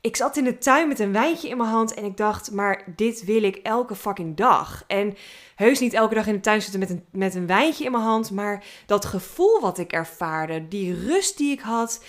ik 0.00 0.16
zat 0.16 0.36
in 0.36 0.44
de 0.44 0.58
tuin 0.58 0.88
met 0.88 0.98
een 0.98 1.12
wijntje 1.12 1.48
in 1.48 1.56
mijn 1.56 1.70
hand 1.70 1.94
en 1.94 2.04
ik 2.04 2.16
dacht, 2.16 2.50
maar 2.50 2.84
dit 2.96 3.24
wil 3.24 3.42
ik 3.42 3.56
elke 3.56 3.94
fucking 3.94 4.36
dag. 4.36 4.84
En 4.86 5.16
heus 5.54 5.80
niet 5.80 5.92
elke 5.92 6.14
dag 6.14 6.26
in 6.26 6.34
de 6.34 6.40
tuin 6.40 6.62
zitten 6.62 6.80
met 6.80 6.90
een, 6.90 7.04
met 7.10 7.34
een 7.34 7.46
wijntje 7.46 7.84
in 7.84 7.90
mijn 7.90 8.02
hand, 8.04 8.30
maar 8.30 8.64
dat 8.86 9.04
gevoel 9.04 9.60
wat 9.60 9.78
ik 9.78 9.92
ervaarde, 9.92 10.68
die 10.68 11.06
rust 11.06 11.38
die 11.38 11.52
ik 11.52 11.60
had, 11.60 12.00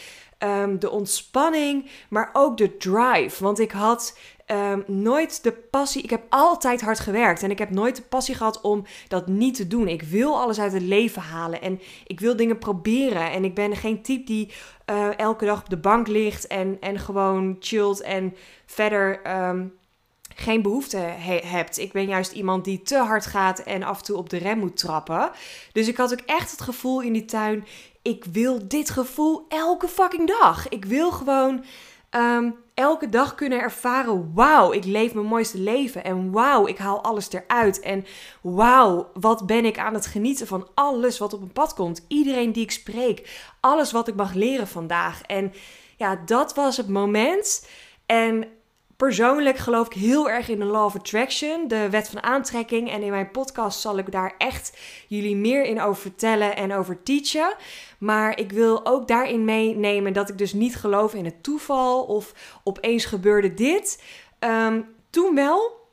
um, 0.43 0.79
de 0.79 0.89
ontspanning, 0.89 1.89
maar 2.09 2.29
ook 2.33 2.57
de 2.57 2.77
drive. 2.77 3.43
Want 3.43 3.59
ik 3.59 3.71
had 3.71 4.17
um, 4.51 4.83
nooit 4.87 5.43
de 5.43 5.51
passie. 5.51 6.01
Ik 6.03 6.09
heb 6.09 6.23
altijd 6.29 6.81
hard 6.81 6.99
gewerkt 6.99 7.43
en 7.43 7.51
ik 7.51 7.59
heb 7.59 7.69
nooit 7.69 7.95
de 7.95 8.01
passie 8.01 8.35
gehad 8.35 8.61
om 8.61 8.85
dat 9.07 9.27
niet 9.27 9.55
te 9.55 9.67
doen. 9.67 9.87
Ik 9.87 10.01
wil 10.01 10.41
alles 10.41 10.59
uit 10.59 10.73
het 10.73 10.81
leven 10.81 11.21
halen 11.21 11.61
en 11.61 11.79
ik 12.07 12.19
wil 12.19 12.35
dingen 12.35 12.57
proberen. 12.57 13.31
En 13.31 13.43
ik 13.43 13.55
ben 13.55 13.75
geen 13.75 14.01
type 14.01 14.25
die 14.25 14.53
uh, 14.89 15.17
elke 15.17 15.45
dag 15.45 15.59
op 15.59 15.69
de 15.69 15.77
bank 15.77 16.07
ligt 16.07 16.47
en, 16.47 16.77
en 16.79 16.99
gewoon 16.99 17.55
chillt 17.59 18.01
en 18.01 18.35
verder. 18.65 19.21
Um, 19.47 19.77
geen 20.35 20.61
behoefte 20.61 20.97
he 20.97 21.39
hebt. 21.45 21.77
Ik 21.77 21.91
ben 21.91 22.05
juist 22.05 22.31
iemand 22.31 22.65
die 22.65 22.81
te 22.81 22.97
hard 22.97 23.25
gaat 23.25 23.59
en 23.59 23.83
af 23.83 23.97
en 23.97 24.03
toe 24.03 24.17
op 24.17 24.29
de 24.29 24.37
rem 24.37 24.59
moet 24.59 24.77
trappen. 24.77 25.31
Dus 25.71 25.87
ik 25.87 25.97
had 25.97 26.11
ook 26.11 26.23
echt 26.25 26.51
het 26.51 26.61
gevoel 26.61 27.01
in 27.01 27.13
die 27.13 27.25
tuin: 27.25 27.65
ik 28.01 28.25
wil 28.31 28.67
dit 28.67 28.89
gevoel 28.89 29.45
elke 29.49 29.87
fucking 29.87 30.27
dag. 30.39 30.69
Ik 30.69 30.85
wil 30.85 31.11
gewoon 31.11 31.63
um, 32.11 32.55
elke 32.79 33.09
dag 33.09 33.35
kunnen 33.35 33.59
ervaren: 33.59 34.31
wauw, 34.33 34.71
ik 34.71 34.85
leef 34.85 35.13
mijn 35.13 35.25
mooiste 35.25 35.57
leven. 35.57 36.03
En 36.03 36.31
wauw, 36.31 36.67
ik 36.67 36.77
haal 36.77 37.03
alles 37.03 37.31
eruit. 37.31 37.79
En 37.79 38.05
wauw, 38.41 39.09
wat 39.13 39.45
ben 39.45 39.65
ik 39.65 39.77
aan 39.77 39.93
het 39.93 40.05
genieten 40.05 40.47
van 40.47 40.67
alles 40.73 41.17
wat 41.17 41.33
op 41.33 41.39
mijn 41.39 41.51
pad 41.51 41.73
komt. 41.73 42.05
Iedereen 42.07 42.51
die 42.51 42.63
ik 42.63 42.71
spreek. 42.71 43.49
Alles 43.59 43.91
wat 43.91 44.07
ik 44.07 44.15
mag 44.15 44.33
leren 44.33 44.67
vandaag. 44.67 45.21
En 45.21 45.53
ja, 45.97 46.21
dat 46.25 46.53
was 46.53 46.77
het 46.77 46.87
moment. 46.87 47.67
En 48.05 48.47
Persoonlijk 48.99 49.57
geloof 49.57 49.85
ik 49.85 49.93
heel 49.93 50.29
erg 50.29 50.49
in 50.49 50.59
de 50.59 50.65
Law 50.65 50.85
of 50.85 50.95
Attraction, 50.95 51.67
de 51.67 51.89
wet 51.89 52.09
van 52.09 52.23
aantrekking. 52.23 52.91
En 52.91 53.01
in 53.01 53.11
mijn 53.11 53.31
podcast 53.31 53.79
zal 53.79 53.97
ik 53.97 54.11
daar 54.11 54.33
echt 54.37 54.77
jullie 55.07 55.35
meer 55.35 55.63
in 55.63 55.81
over 55.81 56.01
vertellen 56.01 56.55
en 56.55 56.73
over 56.73 57.03
teachen. 57.03 57.55
Maar 57.99 58.39
ik 58.39 58.51
wil 58.51 58.85
ook 58.85 59.07
daarin 59.07 59.45
meenemen 59.45 60.13
dat 60.13 60.29
ik 60.29 60.37
dus 60.37 60.53
niet 60.53 60.75
geloof 60.75 61.13
in 61.13 61.25
het 61.25 61.43
toeval 61.43 62.03
of 62.03 62.33
opeens 62.63 63.05
gebeurde 63.05 63.53
dit. 63.53 64.03
Um, 64.39 64.95
toen 65.09 65.35
wel. 65.35 65.87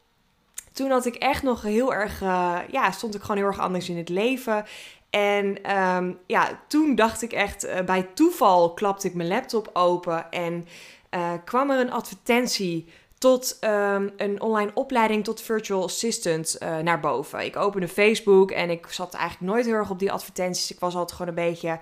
Toen 0.73 0.91
had 0.91 1.07
ik 1.07 1.15
echt 1.15 1.43
nog 1.43 1.63
heel 1.63 1.95
erg, 1.95 2.23
uh, 2.23 2.59
ja, 2.71 2.91
stond 2.91 3.15
ik 3.15 3.21
gewoon 3.21 3.37
heel 3.37 3.47
erg 3.47 3.61
anders 3.61 3.89
in 3.89 3.97
het 3.97 4.09
leven. 4.09 4.65
En 5.11 5.77
um, 5.79 6.19
ja, 6.27 6.61
toen 6.69 6.95
dacht 6.95 7.23
ik 7.23 7.33
echt, 7.33 7.65
uh, 7.65 7.81
bij 7.81 8.09
toeval 8.15 8.75
klapte 8.75 9.07
ik 9.07 9.15
mijn 9.15 9.29
laptop 9.29 9.71
open 9.73 10.31
en 10.31 10.67
uh, 11.17 11.33
kwam 11.45 11.71
er 11.71 11.81
een 11.81 11.93
advertentie 11.93 12.89
tot 13.19 13.59
um, 13.61 14.13
een 14.17 14.41
online 14.41 14.71
opleiding 14.75 15.25
tot 15.25 15.41
virtual 15.41 15.83
assistant 15.83 16.57
uh, 16.63 16.79
naar 16.79 17.01
boven. 17.01 17.45
Ik 17.45 17.57
opende 17.57 17.89
Facebook 17.89 18.51
en 18.51 18.71
ik 18.71 18.87
zat 18.91 19.15
eigenlijk 19.15 19.53
nooit 19.53 19.67
heel 19.67 19.75
erg 19.75 19.91
op 19.91 19.99
die 19.99 20.13
advertenties. 20.13 20.71
Ik 20.71 20.81
was 20.81 20.95
altijd 20.95 21.19
gewoon 21.19 21.37
een 21.37 21.51
beetje 21.53 21.79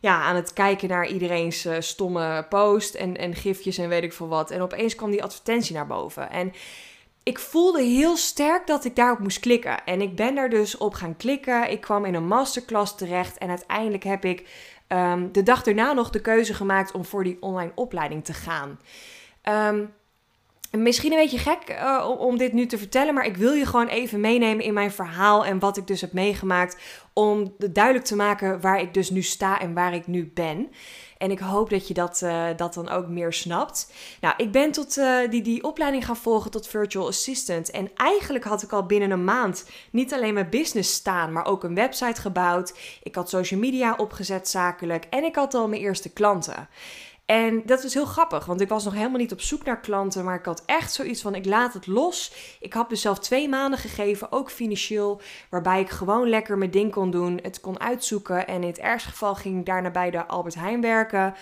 ja, 0.00 0.22
aan 0.22 0.36
het 0.36 0.52
kijken 0.52 0.88
naar 0.88 1.06
iedereen's 1.06 1.64
uh, 1.64 1.76
stomme 1.78 2.46
post 2.48 2.94
en, 2.94 3.16
en 3.16 3.34
gifjes 3.34 3.78
en 3.78 3.88
weet 3.88 4.02
ik 4.02 4.12
veel 4.12 4.28
wat. 4.28 4.50
En 4.50 4.60
opeens 4.60 4.94
kwam 4.94 5.10
die 5.10 5.22
advertentie 5.22 5.74
naar 5.74 5.86
boven. 5.86 6.30
En 6.30 6.52
ik 7.22 7.38
voelde 7.38 7.82
heel 7.82 8.16
sterk 8.16 8.66
dat 8.66 8.84
ik 8.84 8.96
daarop 8.96 9.18
moest 9.18 9.40
klikken. 9.40 9.84
En 9.84 10.00
ik 10.00 10.16
ben 10.16 10.34
daar 10.34 10.50
dus 10.50 10.76
op 10.76 10.94
gaan 10.94 11.16
klikken. 11.16 11.70
Ik 11.70 11.80
kwam 11.80 12.04
in 12.04 12.14
een 12.14 12.26
masterclass 12.26 12.94
terecht 12.94 13.38
en 13.38 13.48
uiteindelijk 13.48 14.04
heb 14.04 14.24
ik 14.24 14.48
um, 14.88 15.32
de 15.32 15.42
dag 15.42 15.62
daarna 15.62 15.92
nog 15.92 16.10
de 16.10 16.20
keuze 16.20 16.54
gemaakt 16.54 16.92
om 16.92 17.04
voor 17.04 17.24
die 17.24 17.36
online 17.40 17.72
opleiding 17.74 18.24
te 18.24 18.32
gaan. 18.32 18.78
Um, 19.72 19.94
Misschien 20.70 21.12
een 21.12 21.18
beetje 21.18 21.38
gek 21.38 21.58
uh, 21.70 22.10
om 22.18 22.38
dit 22.38 22.52
nu 22.52 22.66
te 22.66 22.78
vertellen, 22.78 23.14
maar 23.14 23.26
ik 23.26 23.36
wil 23.36 23.52
je 23.52 23.66
gewoon 23.66 23.86
even 23.86 24.20
meenemen 24.20 24.64
in 24.64 24.74
mijn 24.74 24.90
verhaal 24.90 25.44
en 25.44 25.58
wat 25.58 25.76
ik 25.76 25.86
dus 25.86 26.00
heb 26.00 26.12
meegemaakt. 26.12 26.76
Om 27.12 27.54
duidelijk 27.70 28.04
te 28.04 28.16
maken 28.16 28.60
waar 28.60 28.80
ik 28.80 28.94
dus 28.94 29.10
nu 29.10 29.22
sta 29.22 29.60
en 29.60 29.74
waar 29.74 29.94
ik 29.94 30.06
nu 30.06 30.30
ben. 30.34 30.70
En 31.18 31.30
ik 31.30 31.38
hoop 31.38 31.70
dat 31.70 31.88
je 31.88 31.94
dat, 31.94 32.20
uh, 32.24 32.46
dat 32.56 32.74
dan 32.74 32.88
ook 32.88 33.08
meer 33.08 33.32
snapt. 33.32 33.92
Nou, 34.20 34.34
ik 34.36 34.52
ben 34.52 34.72
tot 34.72 34.96
uh, 34.96 35.30
die, 35.30 35.42
die 35.42 35.64
opleiding 35.64 36.04
gaan 36.04 36.16
volgen 36.16 36.50
tot 36.50 36.68
virtual 36.68 37.06
assistant. 37.06 37.70
En 37.70 37.90
eigenlijk 37.94 38.44
had 38.44 38.62
ik 38.62 38.72
al 38.72 38.86
binnen 38.86 39.10
een 39.10 39.24
maand 39.24 39.64
niet 39.90 40.12
alleen 40.12 40.34
mijn 40.34 40.50
business 40.50 40.94
staan, 40.94 41.32
maar 41.32 41.46
ook 41.46 41.64
een 41.64 41.74
website 41.74 42.20
gebouwd. 42.20 42.78
Ik 43.02 43.14
had 43.14 43.28
social 43.28 43.60
media 43.60 43.94
opgezet 43.96 44.48
zakelijk 44.48 45.04
en 45.10 45.24
ik 45.24 45.34
had 45.34 45.54
al 45.54 45.68
mijn 45.68 45.82
eerste 45.82 46.12
klanten. 46.12 46.68
En 47.26 47.62
dat 47.64 47.82
was 47.82 47.94
heel 47.94 48.04
grappig, 48.04 48.44
want 48.44 48.60
ik 48.60 48.68
was 48.68 48.84
nog 48.84 48.94
helemaal 48.94 49.18
niet 49.18 49.32
op 49.32 49.40
zoek 49.40 49.64
naar 49.64 49.80
klanten, 49.80 50.24
maar 50.24 50.38
ik 50.38 50.44
had 50.44 50.62
echt 50.66 50.92
zoiets 50.92 51.22
van: 51.22 51.34
ik 51.34 51.44
laat 51.44 51.72
het 51.72 51.86
los. 51.86 52.32
Ik 52.60 52.72
had 52.72 52.90
mezelf 52.90 53.18
twee 53.18 53.48
maanden 53.48 53.78
gegeven, 53.78 54.32
ook 54.32 54.50
financieel, 54.50 55.20
waarbij 55.50 55.80
ik 55.80 55.90
gewoon 55.90 56.28
lekker 56.28 56.58
mijn 56.58 56.70
ding 56.70 56.92
kon 56.92 57.10
doen, 57.10 57.38
het 57.42 57.60
kon 57.60 57.80
uitzoeken. 57.80 58.46
En 58.46 58.62
in 58.62 58.68
het 58.68 58.78
ergste 58.78 59.08
geval 59.08 59.34
ging 59.34 59.58
ik 59.58 59.66
daarna 59.66 59.90
bij 59.90 60.10
de 60.10 60.26
Albert 60.26 60.54
Heijn 60.54 60.80
werken. 60.80 61.34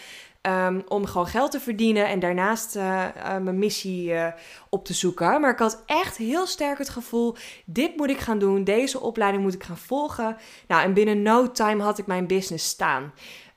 Ehm, 0.44 0.80
om 0.88 1.06
gewoon 1.06 1.26
geld 1.26 1.50
te 1.50 1.60
verdienen 1.60 2.08
en 2.08 2.18
daarnaast 2.18 2.76
uh, 2.76 3.06
mijn 3.42 3.58
missie 3.58 4.12
uh, 4.12 4.26
op 4.68 4.84
te 4.84 4.94
zoeken. 4.94 5.40
Maar 5.40 5.52
ik 5.52 5.58
had 5.58 5.82
echt 5.86 6.16
heel 6.16 6.46
sterk 6.46 6.78
het 6.78 6.88
gevoel: 6.88 7.36
dit 7.64 7.96
moet 7.96 8.10
ik 8.10 8.18
gaan 8.18 8.38
doen, 8.38 8.64
deze 8.64 9.00
opleiding 9.00 9.42
moet 9.42 9.54
ik 9.54 9.62
gaan 9.62 9.76
volgen. 9.76 10.36
Nou, 10.68 10.82
en 10.82 10.94
binnen 10.94 11.22
no 11.22 11.50
time 11.50 11.82
had 11.82 11.98
ik 11.98 12.06
mijn 12.06 12.26
business 12.26 12.68
staan. 12.68 13.12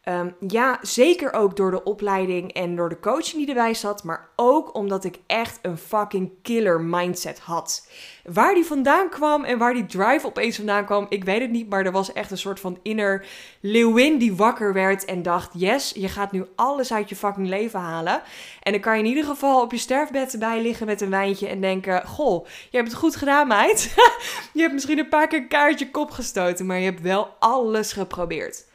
Um, 0.10 0.36
ja, 0.48 0.80
zeker 0.82 1.34
ook 1.34 1.56
door 1.56 1.72
de 1.72 1.84
opleiding 1.84 2.54
en 2.54 2.76
door 2.76 2.90
de 2.90 3.00
coaching 3.00 3.38
die 3.38 3.48
erbij 3.48 3.74
zat, 3.74 4.04
maar 4.04 4.30
ook 4.36 4.76
omdat 4.76 5.04
ik 5.04 5.20
echt 5.26 5.60
een 5.62 5.78
fucking 5.78 6.32
killer 6.42 6.82
mindset 6.82 7.40
had. 7.40 7.90
Waar 8.24 8.54
die 8.54 8.66
vandaan 8.66 9.10
kwam 9.10 9.44
en 9.44 9.58
waar 9.58 9.74
die 9.74 9.86
drive 9.86 10.26
opeens 10.26 10.56
vandaan 10.56 10.86
kwam, 10.86 11.06
ik 11.10 11.24
weet 11.24 11.42
het 11.42 11.52
niet, 11.52 11.70
maar 11.70 11.86
er 11.86 11.92
was 11.92 12.14
echt 12.14 12.32
een 12.32 12.38
soort 12.38 12.60
van 12.60 12.80
inner 12.84 13.26
leeuwin 13.60 14.18
die 14.18 14.36
wakker 14.36 14.74
werd 14.74 15.06
en 15.06 15.22
dacht: 15.22 15.52
yes, 15.54 15.92
je 15.96 16.08
gaat 16.08 16.32
nu 16.32 16.46
alles 16.56 16.94
uit 16.94 17.10
je 17.10 17.16
fucking 17.16 17.48
leven 17.48 17.80
halen. 17.80 18.22
En 18.62 18.72
dan 18.72 18.82
kan 18.82 18.94
je 18.94 19.04
in 19.04 19.10
ieder 19.10 19.24
geval 19.24 19.62
op 19.62 19.72
je 19.72 19.78
sterfbed 19.78 20.34
erbij 20.34 20.62
liggen 20.62 20.86
met 20.86 21.02
een 21.02 21.10
wijntje 21.10 21.48
en 21.48 21.62
denken: 21.62 22.06
goh, 22.06 22.46
je 22.70 22.78
hebt 22.78 22.90
het 22.90 23.00
goed 23.00 23.16
gedaan, 23.16 23.48
meid. 23.48 23.94
je 24.54 24.62
hebt 24.62 24.74
misschien 24.74 25.00
een 25.00 25.10
paar 25.10 25.28
keer 25.28 25.40
een 25.40 25.48
kaartje 25.48 25.92
kop 25.92 26.12
gestoten, 26.12 26.66
maar 26.66 26.78
je 26.78 26.86
hebt 26.86 27.02
wel 27.02 27.28
alles 27.40 27.94
geprobeerd. 27.94 28.67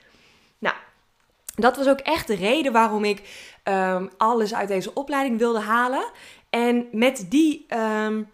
Dat 1.55 1.77
was 1.77 1.89
ook 1.89 2.01
echt 2.01 2.27
de 2.27 2.35
reden 2.35 2.73
waarom 2.73 3.05
ik 3.05 3.23
um, 3.65 4.11
alles 4.17 4.55
uit 4.55 4.69
deze 4.69 4.95
opleiding 4.95 5.39
wilde 5.39 5.61
halen. 5.61 6.05
En 6.51 6.89
met 6.93 7.27
die, 7.29 7.67
um, 8.05 8.31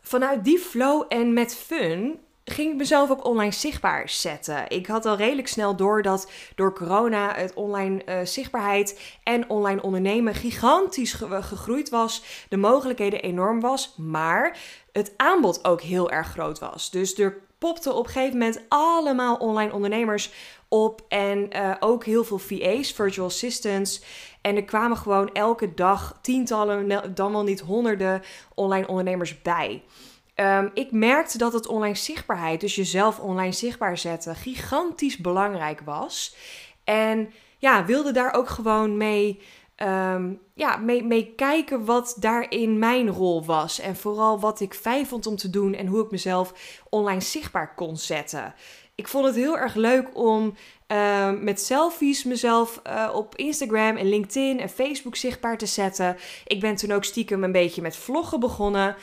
vanuit 0.00 0.44
die 0.44 0.58
flow 0.58 1.04
en 1.08 1.32
met 1.32 1.54
fun 1.56 2.18
ging 2.44 2.70
ik 2.70 2.76
mezelf 2.76 3.10
ook 3.10 3.24
online 3.24 3.52
zichtbaar 3.52 4.08
zetten. 4.08 4.64
Ik 4.68 4.86
had 4.86 5.06
al 5.06 5.16
redelijk 5.16 5.48
snel 5.48 5.76
door 5.76 6.02
dat 6.02 6.30
door 6.54 6.74
corona 6.74 7.34
het 7.34 7.54
online 7.54 8.02
uh, 8.06 8.14
zichtbaarheid 8.24 9.00
en 9.22 9.48
online 9.48 9.82
ondernemen 9.82 10.34
gigantisch 10.34 11.12
ge 11.12 11.42
gegroeid 11.42 11.88
was. 11.88 12.22
De 12.48 12.56
mogelijkheden 12.56 13.22
enorm 13.22 13.60
was, 13.60 13.94
maar 13.96 14.58
het 14.92 15.12
aanbod 15.16 15.64
ook 15.64 15.80
heel 15.80 16.10
erg 16.10 16.28
groot 16.28 16.58
was. 16.58 16.90
Dus 16.90 17.18
er 17.18 17.42
popte 17.58 17.92
op 17.92 18.06
een 18.06 18.12
gegeven 18.12 18.38
moment 18.38 18.60
allemaal 18.68 19.36
online 19.36 19.72
ondernemers 19.72 20.30
op. 20.74 21.04
En 21.08 21.56
uh, 21.56 21.74
ook 21.80 22.04
heel 22.04 22.24
veel 22.24 22.38
VA's, 22.38 22.92
virtual 22.92 23.26
assistants. 23.26 24.02
En 24.40 24.56
er 24.56 24.64
kwamen 24.64 24.96
gewoon 24.96 25.32
elke 25.32 25.74
dag 25.74 26.18
tientallen, 26.22 27.14
dan 27.14 27.32
wel 27.32 27.42
niet 27.42 27.60
honderden 27.60 28.22
online 28.54 28.86
ondernemers 28.86 29.42
bij. 29.42 29.82
Um, 30.36 30.70
ik 30.74 30.92
merkte 30.92 31.38
dat 31.38 31.52
het 31.52 31.66
online 31.66 31.94
zichtbaarheid, 31.94 32.60
dus 32.60 32.74
jezelf 32.74 33.18
online 33.18 33.52
zichtbaar 33.52 33.98
zetten, 33.98 34.36
gigantisch 34.36 35.16
belangrijk 35.16 35.80
was. 35.84 36.36
En 36.84 37.32
ja, 37.58 37.84
wilde 37.84 38.12
daar 38.12 38.34
ook 38.34 38.48
gewoon 38.48 38.96
mee, 38.96 39.40
um, 39.76 40.40
ja, 40.54 40.76
mee, 40.76 41.04
mee 41.04 41.32
kijken 41.36 41.84
wat 41.84 42.16
daarin 42.20 42.78
mijn 42.78 43.08
rol 43.08 43.44
was. 43.44 43.80
En 43.80 43.96
vooral 43.96 44.40
wat 44.40 44.60
ik 44.60 44.74
fijn 44.74 45.06
vond 45.06 45.26
om 45.26 45.36
te 45.36 45.50
doen 45.50 45.74
en 45.74 45.86
hoe 45.86 46.04
ik 46.04 46.10
mezelf 46.10 46.80
online 46.88 47.20
zichtbaar 47.20 47.74
kon 47.74 47.96
zetten 47.96 48.54
ik 48.94 49.08
vond 49.08 49.26
het 49.26 49.34
heel 49.34 49.58
erg 49.58 49.74
leuk 49.74 50.16
om 50.16 50.54
uh, 50.88 51.30
met 51.40 51.60
selfies 51.60 52.24
mezelf 52.24 52.80
uh, 52.86 53.10
op 53.14 53.36
Instagram 53.36 53.96
en 53.96 54.08
LinkedIn 54.08 54.60
en 54.60 54.68
Facebook 54.68 55.16
zichtbaar 55.16 55.58
te 55.58 55.66
zetten. 55.66 56.16
Ik 56.46 56.60
ben 56.60 56.76
toen 56.76 56.92
ook 56.92 57.04
stiekem 57.04 57.44
een 57.44 57.52
beetje 57.52 57.82
met 57.82 57.96
vloggen 57.96 58.40
begonnen. 58.40 58.96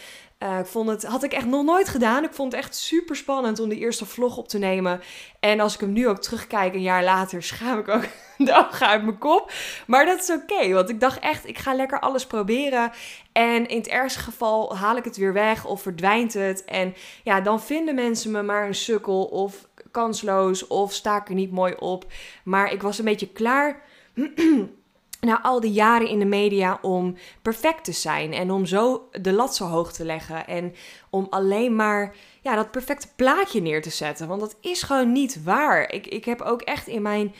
Uh, 0.43 0.59
ik 0.59 0.65
vond 0.65 0.89
het, 0.89 1.03
had 1.03 1.23
ik 1.23 1.33
echt 1.33 1.45
nog 1.45 1.63
nooit 1.63 1.89
gedaan. 1.89 2.23
Ik 2.23 2.33
vond 2.33 2.51
het 2.51 2.61
echt 2.61 2.75
super 2.75 3.15
spannend 3.15 3.59
om 3.59 3.69
de 3.69 3.77
eerste 3.77 4.05
vlog 4.05 4.37
op 4.37 4.47
te 4.47 4.57
nemen. 4.57 5.01
En 5.39 5.59
als 5.59 5.73
ik 5.73 5.79
hem 5.79 5.93
nu 5.93 6.07
ook 6.07 6.21
terugkijk, 6.21 6.73
een 6.73 6.81
jaar 6.81 7.03
later, 7.03 7.43
schaam 7.43 7.79
ik 7.79 7.87
ook 7.87 8.03
de 8.37 8.65
ogen 8.65 8.87
uit 8.87 9.03
mijn 9.03 9.17
kop. 9.17 9.51
Maar 9.87 10.05
dat 10.05 10.19
is 10.19 10.29
oké, 10.29 10.73
want 10.73 10.89
ik 10.89 10.99
dacht 10.99 11.19
echt, 11.19 11.47
ik 11.47 11.57
ga 11.57 11.73
lekker 11.73 11.99
alles 11.99 12.27
proberen. 12.27 12.91
En 13.31 13.67
in 13.67 13.77
het 13.77 13.87
ergste 13.87 14.19
geval 14.19 14.75
haal 14.75 14.95
ik 14.95 15.03
het 15.03 15.17
weer 15.17 15.33
weg 15.33 15.65
of 15.65 15.81
verdwijnt 15.81 16.33
het. 16.33 16.65
En 16.65 16.93
ja, 17.23 17.41
dan 17.41 17.61
vinden 17.61 17.95
mensen 17.95 18.31
me 18.31 18.41
maar 18.41 18.67
een 18.67 18.75
sukkel 18.75 19.23
of 19.23 19.69
kansloos 19.91 20.67
of 20.67 20.93
sta 20.93 21.17
ik 21.17 21.27
er 21.27 21.35
niet 21.35 21.51
mooi 21.51 21.73
op. 21.79 22.05
Maar 22.43 22.71
ik 22.71 22.81
was 22.81 22.99
een 22.99 23.05
beetje 23.05 23.31
klaar. 23.31 23.81
na 25.21 25.41
al 25.41 25.59
die 25.59 25.71
jaren 25.71 26.07
in 26.07 26.19
de 26.19 26.25
media 26.25 26.79
om 26.81 27.15
perfect 27.41 27.83
te 27.83 27.91
zijn 27.91 28.33
en 28.33 28.51
om 28.51 28.65
zo 28.65 29.09
de 29.21 29.31
lat 29.31 29.55
zo 29.55 29.65
hoog 29.65 29.93
te 29.93 30.05
leggen 30.05 30.47
en 30.47 30.73
om 31.09 31.27
alleen 31.29 31.75
maar 31.75 32.15
ja, 32.41 32.55
dat 32.55 32.71
perfecte 32.71 33.07
plaatje 33.15 33.61
neer 33.61 33.81
te 33.81 33.89
zetten. 33.89 34.27
Want 34.27 34.41
dat 34.41 34.55
is 34.61 34.83
gewoon 34.83 35.11
niet 35.11 35.43
waar. 35.43 35.93
Ik, 35.93 36.07
ik 36.07 36.25
heb 36.25 36.41
ook 36.41 36.61
echt 36.61 36.87
in 36.87 37.01
mijn, 37.01 37.33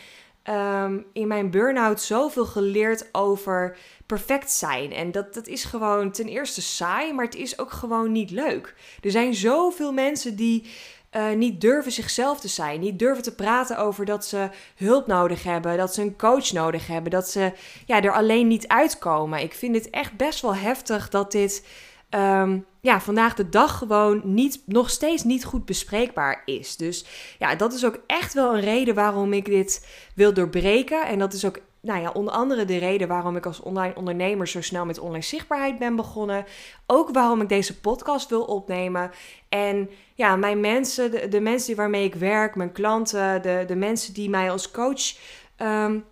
um, 0.49 1.05
in 1.13 1.27
mijn 1.27 1.51
burn-out 1.51 2.01
zoveel 2.01 2.45
geleerd 2.45 3.09
over 3.11 3.77
perfect 4.05 4.51
zijn. 4.51 4.93
En 4.93 5.11
dat, 5.11 5.33
dat 5.33 5.47
is 5.47 5.63
gewoon 5.63 6.11
ten 6.11 6.27
eerste 6.27 6.61
saai, 6.61 7.13
maar 7.13 7.25
het 7.25 7.35
is 7.35 7.59
ook 7.59 7.71
gewoon 7.71 8.11
niet 8.11 8.31
leuk. 8.31 8.75
Er 9.01 9.11
zijn 9.11 9.33
zoveel 9.33 9.93
mensen 9.93 10.35
die 10.35 10.69
uh, 11.17 11.31
niet 11.31 11.61
durven 11.61 11.91
zichzelf 11.91 12.39
te 12.39 12.47
zijn. 12.47 12.79
Niet 12.79 12.99
durven 12.99 13.23
te 13.23 13.35
praten 13.35 13.77
over 13.77 14.05
dat 14.05 14.25
ze 14.25 14.49
hulp 14.75 15.07
nodig 15.07 15.43
hebben. 15.43 15.77
Dat 15.77 15.93
ze 15.93 16.01
een 16.01 16.17
coach 16.17 16.51
nodig 16.51 16.87
hebben. 16.87 17.11
Dat 17.11 17.29
ze 17.29 17.51
ja, 17.85 18.01
er 18.01 18.13
alleen 18.13 18.47
niet 18.47 18.67
uitkomen. 18.67 19.41
Ik 19.41 19.53
vind 19.53 19.75
het 19.75 19.89
echt 19.89 20.17
best 20.17 20.41
wel 20.41 20.55
heftig 20.55 21.09
dat 21.09 21.31
dit 21.31 21.65
um, 22.09 22.65
ja, 22.81 23.01
vandaag 23.01 23.33
de 23.33 23.49
dag 23.49 23.77
gewoon 23.77 24.21
niet, 24.23 24.61
nog 24.65 24.89
steeds 24.89 25.23
niet 25.23 25.45
goed 25.45 25.65
bespreekbaar 25.65 26.41
is. 26.45 26.75
Dus 26.75 27.05
ja, 27.39 27.55
dat 27.55 27.73
is 27.73 27.85
ook 27.85 27.99
echt 28.07 28.33
wel 28.33 28.53
een 28.53 28.61
reden 28.61 28.95
waarom 28.95 29.33
ik 29.33 29.45
dit 29.45 29.87
wil 30.15 30.33
doorbreken. 30.33 31.05
En 31.05 31.19
dat 31.19 31.33
is 31.33 31.45
ook 31.45 31.59
nou 31.81 32.01
ja, 32.01 32.11
onder 32.11 32.33
andere 32.33 32.65
de 32.65 32.77
reden 32.77 33.07
waarom 33.07 33.35
ik 33.35 33.45
als 33.45 33.59
online 33.59 33.95
ondernemer 33.95 34.47
zo 34.47 34.61
snel 34.61 34.85
met 34.85 34.99
online 34.99 35.23
zichtbaarheid 35.23 35.79
ben 35.79 35.95
begonnen. 35.95 36.45
Ook 36.85 37.09
waarom 37.09 37.41
ik 37.41 37.49
deze 37.49 37.79
podcast 37.79 38.29
wil 38.29 38.43
opnemen. 38.43 39.11
En 39.49 39.89
ja, 40.15 40.35
mijn 40.35 40.59
mensen, 40.59 41.29
de, 41.31 41.39
mensen 41.39 41.75
waarmee 41.75 42.03
ik 42.03 42.15
werk, 42.15 42.55
mijn 42.55 42.71
klanten, 42.71 43.41
de, 43.41 43.63
de 43.67 43.75
mensen 43.75 44.13
die 44.13 44.29
mij 44.29 44.51
als 44.51 44.71
coach 44.71 45.15
um, 45.57 46.05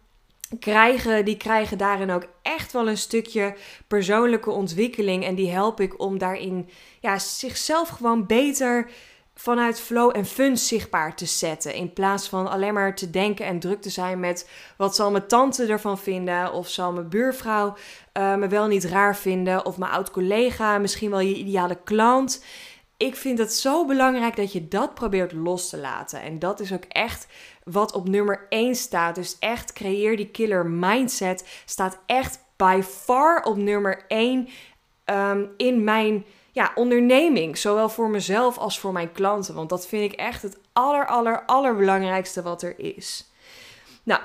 krijgen, 0.60 1.26
die 1.26 1.38
krijgen 1.38 1.78
daarin 1.78 2.12
ook 2.12 2.26
echt 2.42 2.72
wel 2.72 2.88
een 2.88 2.98
stukje 2.98 3.56
persoonlijke 3.88 4.52
ontwikkeling. 4.52 5.24
En 5.26 5.36
die 5.36 5.52
help 5.52 5.80
ik 5.80 6.00
om 6.00 6.18
daarin 6.18 6.70
ja, 7.00 7.20
zichzelf 7.20 7.90
gewoon 7.90 8.26
beter 8.26 8.90
vanuit 9.40 9.80
flow 9.80 10.16
en 10.16 10.26
fun 10.26 10.58
zichtbaar 10.58 11.16
te 11.16 11.26
zetten. 11.26 11.74
In 11.74 11.94
plaats 11.94 12.28
van 12.28 12.48
alleen 12.48 12.74
maar 12.74 12.96
te 12.96 13.10
denken 13.10 13.46
en 13.46 13.60
druk 13.60 13.82
te 13.82 13.90
zijn 13.90 14.20
met 14.20 14.50
wat 14.78 14.96
zal 14.96 15.12
mijn 15.12 15.28
tante 15.28 15.66
ervan 15.66 16.00
vinden. 16.00 16.54
Of 16.54 16.68
zal 16.68 16.92
mijn 16.92 17.10
buurvrouw 17.10 17.76
uh, 18.14 18.36
me 18.36 18.48
wel 18.48 18.68
niet 18.68 18.84
raar 18.84 19.16
vinden. 19.16 19.66
Of 19.66 19.78
mijn 19.78 19.92
oud 19.92 20.12
collega, 20.12 20.78
misschien 20.78 21.10
wel 21.10 21.20
je 21.20 21.36
ideale 21.36 21.78
klant. 21.84 22.44
Ik 22.98 23.16
vind 23.16 23.38
het 23.38 23.54
zo 23.54 23.86
belangrijk 23.86 24.36
dat 24.36 24.52
je 24.52 24.68
dat 24.68 24.94
probeert 24.94 25.32
los 25.32 25.70
te 25.70 25.78
laten. 25.78 26.22
En 26.22 26.40
dat 26.40 26.60
is 26.60 26.74
ook 26.74 26.86
echt 26.88 27.28
wat 27.64 27.94
op 27.94 28.10
nummer 28.10 28.46
1 28.50 28.76
staat. 28.76 29.16
Dus 29.16 29.38
echt 29.40 29.74
creëer 29.74 30.18
die 30.18 30.30
killer 30.30 30.66
mindset. 30.66 31.62
Staat 31.66 32.00
echt 32.06 32.40
by 32.56 32.82
far 32.84 33.44
op 33.44 33.58
nummer 33.58 34.06
1 34.08 34.40
um, 34.40 34.48
ehm, 35.04 35.46
in 35.58 35.84
mijn 35.84 36.26
ja, 36.52 36.72
onderneming. 36.76 37.58
Zowel 37.58 37.90
voor 37.90 38.10
mezelf 38.10 38.58
als 38.58 38.80
voor 38.80 38.92
mijn 38.92 39.12
klanten. 39.12 39.56
Want 39.56 39.70
dat 39.70 39.88
vind 39.88 40.12
ik 40.12 40.20
echt 40.20 40.42
het 40.42 40.58
aller, 40.74 41.08
aller, 41.08 41.46
allerbelangrijkste 41.46 42.42
wat 42.42 42.62
er 42.62 42.80
is. 42.80 43.32
Nou, 44.04 44.22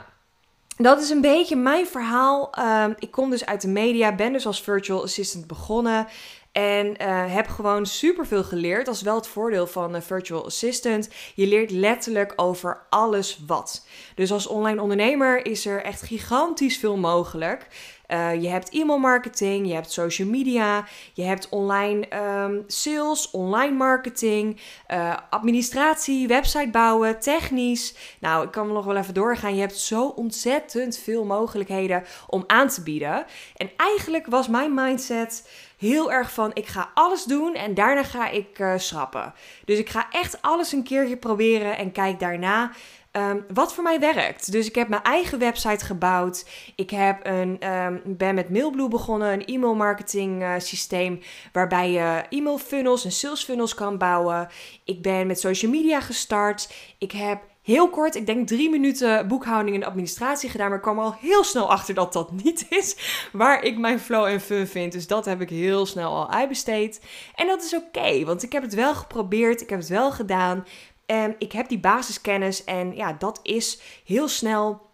dat 0.77 1.01
is 1.01 1.11
een 1.11 1.21
beetje 1.21 1.57
mijn 1.57 1.87
verhaal. 1.87 2.51
Uh, 2.59 2.85
ik 2.99 3.11
kom 3.11 3.31
dus 3.31 3.47
uit 3.47 3.61
de 3.61 3.69
media, 3.69 4.15
ben 4.15 4.33
dus 4.33 4.47
als 4.47 4.63
virtual 4.63 5.03
assistant 5.03 5.47
begonnen. 5.47 6.07
En 6.53 6.87
uh, 6.87 7.35
heb 7.35 7.47
gewoon 7.47 7.87
superveel 7.87 8.45
geleerd. 8.45 8.87
Dat 8.87 8.95
is 8.95 9.03
wel 9.03 9.15
het 9.15 9.27
voordeel 9.27 9.67
van 9.67 9.95
een 9.95 10.03
virtual 10.03 10.45
assistant. 10.45 11.09
Je 11.35 11.47
leert 11.47 11.71
letterlijk 11.71 12.33
over 12.37 12.87
alles 12.91 13.41
wat. 13.47 13.87
Dus 14.15 14.33
als 14.33 14.47
online 14.47 14.83
ondernemer 14.83 15.47
is 15.47 15.67
er 15.67 15.83
echt 15.83 16.03
gigantisch 16.03 16.79
veel 16.79 16.97
mogelijk. 16.97 17.67
Uh, 18.09 18.43
je 18.43 18.49
hebt 18.49 18.69
e-mail 18.69 18.99
marketing, 18.99 19.67
je 19.67 19.75
hebt 19.75 19.93
social 19.93 20.29
media, 20.29 20.85
je 21.13 21.23
hebt 21.23 21.49
online 21.49 22.07
um, 22.45 22.65
sales, 22.67 23.31
online 23.31 23.77
marketing, 23.77 24.61
uh, 24.91 25.17
administratie, 25.31 26.29
website 26.29 26.71
bouwen, 26.71 27.21
technisch. 27.21 27.95
Nou, 28.21 28.45
ik 28.45 28.51
kan 28.51 28.73
nog 28.73 28.85
wel 28.85 28.97
even 28.97 29.15
doorgaan. 29.15 29.55
Je 29.55 29.61
hebt 29.61 29.79
zo 29.79 30.07
ontzettend 30.07 30.99
veel 30.99 31.25
mogelijkheden 31.25 32.05
om 32.27 32.45
aan 32.47 32.69
te 32.69 32.83
bieden. 32.83 33.25
En 33.57 33.71
eigenlijk 33.77 34.27
was 34.27 34.49
mijn 34.49 34.75
mindset 34.75 35.49
heel 35.79 36.13
erg 36.13 36.33
van 36.33 36.51
ik 36.55 36.67
ga 36.67 36.91
alles 36.95 37.25
doen 37.25 37.55
en 37.55 37.75
daarna 37.75 38.05
ga 38.05 38.29
ik 38.29 38.59
uh, 38.59 38.73
schrappen. 38.77 39.35
Dus 39.65 39.79
ik 39.79 39.89
ga 39.89 40.07
echt 40.11 40.43
alles 40.43 40.73
een 40.73 40.83
keertje 40.83 41.17
proberen 41.17 41.77
en 41.77 41.93
kijk 41.93 42.21
daarna 42.21 42.71
um, 43.17 43.45
wat 43.55 43.75
voor 43.75 43.83
mij 43.83 44.01
werkt. 44.01 44.53
Dus 44.53 44.67
ik 44.67 44.75
heb 44.75 44.89
mijn 44.89 45.03
eigen 45.03 45.39
website 45.39 45.85
gebouwd. 45.85 46.47
Ik 46.77 46.91
heb 46.91 47.27
een, 47.27 47.71
um, 47.71 48.03
ben 48.05 48.35
met 48.35 48.51
Mailblue 48.51 48.89
begonnen, 48.89 49.33
een 49.33 49.45
e-mail 49.45 49.75
marketing 49.75 50.43
uh, 50.43 50.55
systeem 50.59 51.21
waarbij 51.53 51.91
je 51.91 52.23
e-mail 52.29 52.59
funnels 52.59 53.05
en 53.05 53.13
sales 53.13 53.45
funnels 53.45 53.75
kan 53.75 53.99
bouwen. 53.99 54.49
Ik 54.85 55.03
ben 55.03 55.27
met 55.27 55.41
social 55.41 55.71
media 55.71 56.01
gestart. 56.01 56.73
Ik 56.99 57.13
heb 57.13 57.43
heel 57.63 57.91
kort, 57.91 58.15
ik 58.15 58.27
denk 58.27 58.49
drie 58.49 58.71
minuten 58.71 59.29
boekhouding 59.29 59.77
en 59.77 59.85
administratie 59.85 60.51
gedaan. 60.51 60.69
Maar 60.69 60.77
ik 60.77 60.83
kwam 60.83 60.99
al 60.99 61.17
heel 61.21 61.45
snel 61.45 61.71
achter 61.71 61.95
dat 61.95 62.13
dat 62.13 62.33
niet 62.33 62.67
is 62.69 62.97
waar 63.33 63.63
ik 63.63 63.79
mijn 63.79 64.01
flow 64.01 64.25
en 64.25 64.41
fun 64.41 64.67
vind. 64.67 64.93
Dus 64.93 65.07
dat 65.07 65.25
heb 65.25 65.41
ik 65.41 65.51
heel 65.51 65.87
snel 65.87 66.11
al 66.11 66.31
uitbesteed. 66.31 67.01
En 67.35 67.47
dat 67.47 67.65
is 67.65 67.75
oké, 67.75 68.25
want 68.25 68.43
ik 68.43 68.53
heb 68.53 68.63
het 68.63 68.75
wel 68.75 68.95
geprobeerd. 68.95 69.61
Ik 69.61 69.71
heb 69.71 69.79
het 69.79 69.89
wel 69.89 70.13
gedaan. 70.13 70.65
En 71.07 71.35
ik 71.39 71.53
heb 71.53 71.69
die 71.69 71.81
basiskennis. 71.81 72.65
En 72.65 72.97
ja, 72.97 73.13
dat 73.13 73.41
is 73.43 73.81
heel 74.05 74.29
snel 74.29 74.93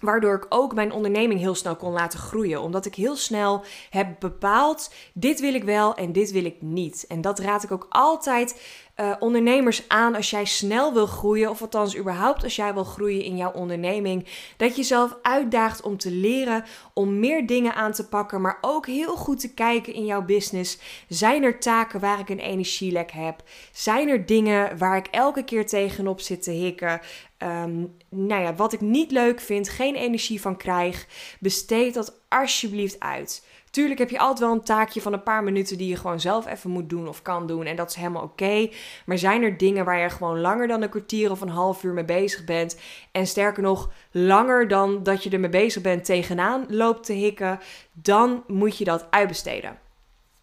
Waardoor 0.00 0.34
ik 0.34 0.46
ook 0.48 0.74
mijn 0.74 0.92
onderneming 0.92 1.40
heel 1.40 1.54
snel 1.54 1.76
kon 1.76 1.92
laten 1.92 2.18
groeien. 2.18 2.60
Omdat 2.60 2.86
ik 2.86 2.94
heel 2.94 3.16
snel 3.16 3.64
heb 3.90 4.20
bepaald: 4.20 4.90
dit 5.14 5.40
wil 5.40 5.54
ik 5.54 5.64
wel 5.64 5.94
en 5.94 6.12
dit 6.12 6.30
wil 6.30 6.44
ik 6.44 6.62
niet. 6.62 7.04
En 7.08 7.20
dat 7.20 7.38
raad 7.38 7.62
ik 7.62 7.70
ook 7.70 7.86
altijd 7.88 8.60
uh, 9.00 9.12
ondernemers 9.18 9.88
aan 9.88 10.14
als 10.14 10.30
jij 10.30 10.44
snel 10.44 10.92
wil 10.92 11.06
groeien, 11.06 11.50
of 11.50 11.60
althans 11.60 11.96
überhaupt 11.96 12.42
als 12.42 12.56
jij 12.56 12.74
wil 12.74 12.84
groeien 12.84 13.24
in 13.24 13.36
jouw 13.36 13.52
onderneming, 13.52 14.26
dat 14.56 14.70
je 14.70 14.76
jezelf 14.76 15.16
uitdaagt 15.22 15.82
om 15.82 15.96
te 15.96 16.10
leren, 16.10 16.64
om 16.92 17.18
meer 17.18 17.46
dingen 17.46 17.74
aan 17.74 17.92
te 17.92 18.08
pakken, 18.08 18.40
maar 18.40 18.58
ook 18.60 18.86
heel 18.86 19.16
goed 19.16 19.40
te 19.40 19.54
kijken 19.54 19.94
in 19.94 20.04
jouw 20.04 20.22
business. 20.22 20.78
Zijn 21.08 21.42
er 21.42 21.58
taken 21.58 22.00
waar 22.00 22.20
ik 22.20 22.28
een 22.28 22.38
energielek 22.38 23.10
heb? 23.10 23.42
Zijn 23.72 24.08
er 24.08 24.26
dingen 24.26 24.78
waar 24.78 24.96
ik 24.96 25.06
elke 25.06 25.44
keer 25.44 25.66
tegenop 25.66 26.20
zit 26.20 26.42
te 26.42 26.50
hikken? 26.50 27.00
Um, 27.38 27.96
nou 28.08 28.42
ja, 28.42 28.54
wat 28.54 28.72
ik 28.72 28.80
niet 28.80 29.10
leuk 29.10 29.40
vind, 29.40 29.68
geen 29.68 29.94
energie 29.94 30.40
van 30.40 30.56
krijg, 30.56 31.06
besteed 31.40 31.94
dat 31.94 32.20
alsjeblieft 32.28 33.00
uit. 33.00 33.44
Tuurlijk 33.76 33.98
heb 33.98 34.10
je 34.10 34.18
altijd 34.18 34.38
wel 34.38 34.52
een 34.52 34.62
taakje 34.64 35.00
van 35.00 35.12
een 35.12 35.22
paar 35.22 35.44
minuten 35.44 35.78
die 35.78 35.88
je 35.88 35.96
gewoon 35.96 36.20
zelf 36.20 36.46
even 36.46 36.70
moet 36.70 36.90
doen 36.90 37.08
of 37.08 37.22
kan 37.22 37.46
doen. 37.46 37.64
En 37.66 37.76
dat 37.76 37.90
is 37.90 37.96
helemaal 37.96 38.22
oké. 38.22 38.68
Maar 39.06 39.18
zijn 39.18 39.42
er 39.42 39.56
dingen 39.56 39.84
waar 39.84 39.98
je 39.98 40.10
gewoon 40.10 40.40
langer 40.40 40.68
dan 40.68 40.82
een 40.82 40.88
kwartier 40.88 41.30
of 41.30 41.40
een 41.40 41.48
half 41.48 41.82
uur 41.82 41.92
mee 41.92 42.04
bezig 42.04 42.44
bent? 42.44 42.80
En 43.12 43.26
sterker 43.26 43.62
nog, 43.62 43.90
langer 44.10 44.68
dan 44.68 45.02
dat 45.02 45.22
je 45.22 45.30
ermee 45.30 45.50
bezig 45.50 45.82
bent 45.82 46.04
tegenaan 46.04 46.64
loopt 46.68 47.06
te 47.06 47.12
hikken, 47.12 47.60
dan 47.92 48.44
moet 48.46 48.78
je 48.78 48.84
dat 48.84 49.06
uitbesteden. 49.10 49.85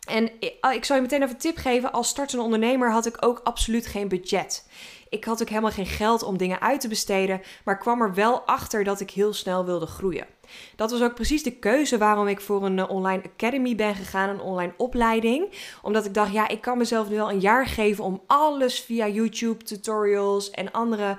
En 0.05 0.31
ik 0.73 0.85
zal 0.85 0.95
je 0.95 1.01
meteen 1.01 1.21
even 1.21 1.33
een 1.33 1.41
tip 1.41 1.57
geven. 1.57 1.91
Als 1.91 2.07
startende 2.07 2.43
ondernemer 2.43 2.91
had 2.91 3.05
ik 3.05 3.25
ook 3.25 3.41
absoluut 3.43 3.87
geen 3.87 4.07
budget. 4.07 4.67
Ik 5.09 5.23
had 5.23 5.41
ook 5.41 5.49
helemaal 5.49 5.71
geen 5.71 5.85
geld 5.85 6.23
om 6.23 6.37
dingen 6.37 6.61
uit 6.61 6.81
te 6.81 6.87
besteden, 6.87 7.41
maar 7.65 7.77
kwam 7.77 8.01
er 8.01 8.13
wel 8.13 8.41
achter 8.41 8.83
dat 8.83 8.99
ik 8.99 9.11
heel 9.11 9.33
snel 9.33 9.65
wilde 9.65 9.85
groeien. 9.85 10.27
Dat 10.75 10.91
was 10.91 11.01
ook 11.01 11.15
precies 11.15 11.43
de 11.43 11.51
keuze 11.51 11.97
waarom 11.97 12.27
ik 12.27 12.41
voor 12.41 12.65
een 12.65 12.79
eh, 12.79 12.89
online 12.89 13.23
academy 13.33 13.75
ben 13.75 13.95
gegaan, 13.95 14.29
een 14.29 14.41
online 14.41 14.73
opleiding. 14.77 15.51
Omdat 15.81 16.05
ik 16.05 16.13
dacht, 16.13 16.31
ja, 16.31 16.47
ik 16.47 16.61
kan 16.61 16.77
mezelf 16.77 17.09
nu 17.09 17.15
wel 17.15 17.29
een 17.29 17.39
jaar 17.39 17.67
geven 17.67 18.03
om 18.03 18.21
alles 18.27 18.79
via 18.79 19.07
YouTube 19.07 19.63
tutorials 19.63 20.51
en 20.51 20.71
andere 20.71 21.17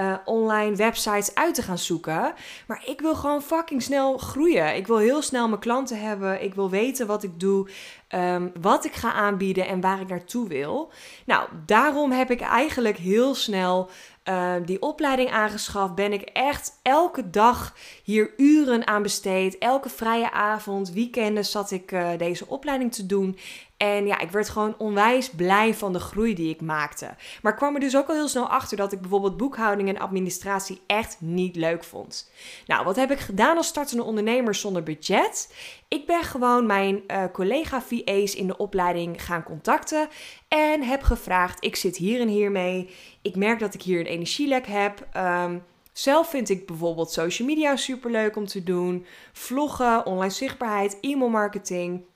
uh, 0.00 0.14
online 0.24 0.76
websites 0.76 1.34
uit 1.34 1.54
te 1.54 1.62
gaan 1.62 1.78
zoeken. 1.78 2.32
Maar 2.66 2.82
ik 2.86 3.00
wil 3.00 3.14
gewoon 3.14 3.42
fucking 3.42 3.82
snel 3.82 4.18
groeien. 4.18 4.76
Ik 4.76 4.86
wil 4.86 4.98
heel 4.98 5.22
snel 5.22 5.48
mijn 5.48 5.60
klanten 5.60 6.00
hebben. 6.00 6.42
Ik 6.42 6.54
wil 6.54 6.70
weten 6.70 7.06
wat 7.06 7.22
ik 7.22 7.40
doe, 7.40 7.68
um, 8.14 8.52
wat 8.60 8.84
ik 8.84 8.92
ga 8.92 9.12
aanbieden 9.12 9.66
en 9.66 9.80
waar 9.80 10.00
ik 10.00 10.08
naartoe 10.08 10.48
wil. 10.48 10.92
Nou, 11.26 11.48
daarom 11.66 12.10
heb 12.12 12.30
ik 12.30 12.40
eigenlijk 12.40 12.96
heel 12.96 13.34
snel 13.34 13.90
uh, 14.24 14.54
die 14.64 14.82
opleiding 14.82 15.30
aangeschaft. 15.30 15.94
Ben 15.94 16.12
ik 16.12 16.22
echt 16.22 16.78
elke 16.82 17.30
dag 17.30 17.74
hier 18.04 18.32
uren 18.36 18.86
aan 18.86 19.02
besteed. 19.02 19.58
Elke 19.58 19.88
vrije 19.88 20.32
avond, 20.32 20.92
weekenden 20.92 21.44
zat 21.44 21.70
ik 21.70 21.92
uh, 21.92 22.08
deze 22.18 22.46
opleiding 22.46 22.92
te 22.92 23.06
doen. 23.06 23.38
En 23.82 24.06
ja, 24.06 24.18
ik 24.18 24.30
werd 24.30 24.48
gewoon 24.48 24.74
onwijs 24.78 25.30
blij 25.30 25.74
van 25.74 25.92
de 25.92 25.98
groei 25.98 26.34
die 26.34 26.50
ik 26.50 26.60
maakte. 26.60 27.14
Maar 27.42 27.54
kwam 27.54 27.74
er 27.74 27.80
dus 27.80 27.96
ook 27.96 28.08
al 28.08 28.14
heel 28.14 28.28
snel 28.28 28.48
achter 28.48 28.76
dat 28.76 28.92
ik 28.92 29.00
bijvoorbeeld 29.00 29.36
boekhouding 29.36 29.88
en 29.88 29.98
administratie 29.98 30.80
echt 30.86 31.16
niet 31.20 31.56
leuk 31.56 31.84
vond. 31.84 32.30
Nou, 32.66 32.84
wat 32.84 32.96
heb 32.96 33.10
ik 33.10 33.18
gedaan 33.18 33.56
als 33.56 33.66
startende 33.66 34.02
ondernemer 34.02 34.54
zonder 34.54 34.82
budget? 34.82 35.54
Ik 35.88 36.06
ben 36.06 36.22
gewoon 36.22 36.66
mijn 36.66 37.02
uh, 37.06 37.24
collega 37.32 37.82
VA's 37.82 38.34
in 38.34 38.46
de 38.46 38.56
opleiding 38.56 39.24
gaan 39.24 39.42
contacten 39.42 40.08
en 40.48 40.82
heb 40.82 41.02
gevraagd: 41.02 41.64
ik 41.64 41.76
zit 41.76 41.96
hier 41.96 42.20
en 42.20 42.28
hier 42.28 42.50
mee. 42.50 42.90
Ik 43.22 43.36
merk 43.36 43.58
dat 43.58 43.74
ik 43.74 43.82
hier 43.82 44.00
een 44.00 44.06
energielek 44.06 44.66
heb. 44.66 45.08
Um, 45.16 45.62
zelf 45.92 46.30
vind 46.30 46.48
ik 46.48 46.66
bijvoorbeeld 46.66 47.12
social 47.12 47.48
media 47.48 47.76
super 47.76 48.10
leuk 48.10 48.36
om 48.36 48.46
te 48.46 48.62
doen, 48.62 49.06
vloggen, 49.32 50.06
online 50.06 50.32
zichtbaarheid, 50.32 50.98
e-mail 51.00 51.30
marketing. 51.30 52.08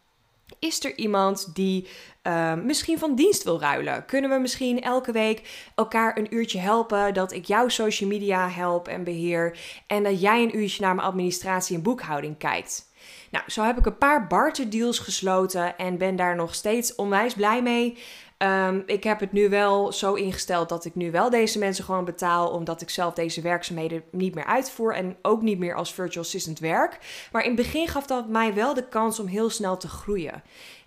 Is 0.64 0.84
er 0.84 0.96
iemand 0.96 1.54
die 1.54 1.88
uh, 2.22 2.54
misschien 2.54 2.98
van 2.98 3.14
dienst 3.14 3.42
wil 3.42 3.60
ruilen? 3.60 4.04
Kunnen 4.04 4.30
we 4.30 4.38
misschien 4.38 4.82
elke 4.82 5.12
week 5.12 5.70
elkaar 5.74 6.18
een 6.18 6.34
uurtje 6.34 6.58
helpen? 6.58 7.14
Dat 7.14 7.32
ik 7.32 7.44
jouw 7.44 7.68
social 7.68 8.08
media 8.08 8.48
help 8.48 8.88
en 8.88 9.04
beheer. 9.04 9.58
En 9.86 10.02
dat 10.02 10.20
jij 10.20 10.42
een 10.42 10.56
uurtje 10.58 10.82
naar 10.82 10.94
mijn 10.94 11.06
administratie 11.06 11.76
en 11.76 11.82
boekhouding 11.82 12.38
kijkt. 12.38 12.92
Nou, 13.30 13.44
zo 13.46 13.62
heb 13.62 13.78
ik 13.78 13.86
een 13.86 13.98
paar 13.98 14.26
barter 14.26 14.70
deals 14.70 14.98
gesloten 14.98 15.78
en 15.78 15.98
ben 15.98 16.16
daar 16.16 16.36
nog 16.36 16.54
steeds 16.54 16.94
onwijs 16.94 17.34
blij 17.34 17.62
mee. 17.62 17.98
Um, 18.44 18.82
ik 18.86 19.04
heb 19.04 19.20
het 19.20 19.32
nu 19.32 19.48
wel 19.48 19.92
zo 19.92 20.14
ingesteld 20.14 20.68
dat 20.68 20.84
ik 20.84 20.94
nu 20.94 21.10
wel 21.10 21.30
deze 21.30 21.58
mensen 21.58 21.84
gewoon 21.84 22.04
betaal, 22.04 22.48
omdat 22.48 22.80
ik 22.80 22.90
zelf 22.90 23.14
deze 23.14 23.40
werkzaamheden 23.40 24.02
niet 24.10 24.34
meer 24.34 24.44
uitvoer 24.44 24.94
en 24.94 25.16
ook 25.22 25.42
niet 25.42 25.58
meer 25.58 25.74
als 25.74 25.94
virtual 25.94 26.24
assistant 26.24 26.58
werk. 26.58 26.98
Maar 27.32 27.42
in 27.42 27.48
het 27.48 27.56
begin 27.56 27.88
gaf 27.88 28.06
dat 28.06 28.28
mij 28.28 28.54
wel 28.54 28.74
de 28.74 28.88
kans 28.88 29.18
om 29.18 29.26
heel 29.26 29.50
snel 29.50 29.76
te 29.76 29.88
groeien. 29.88 30.42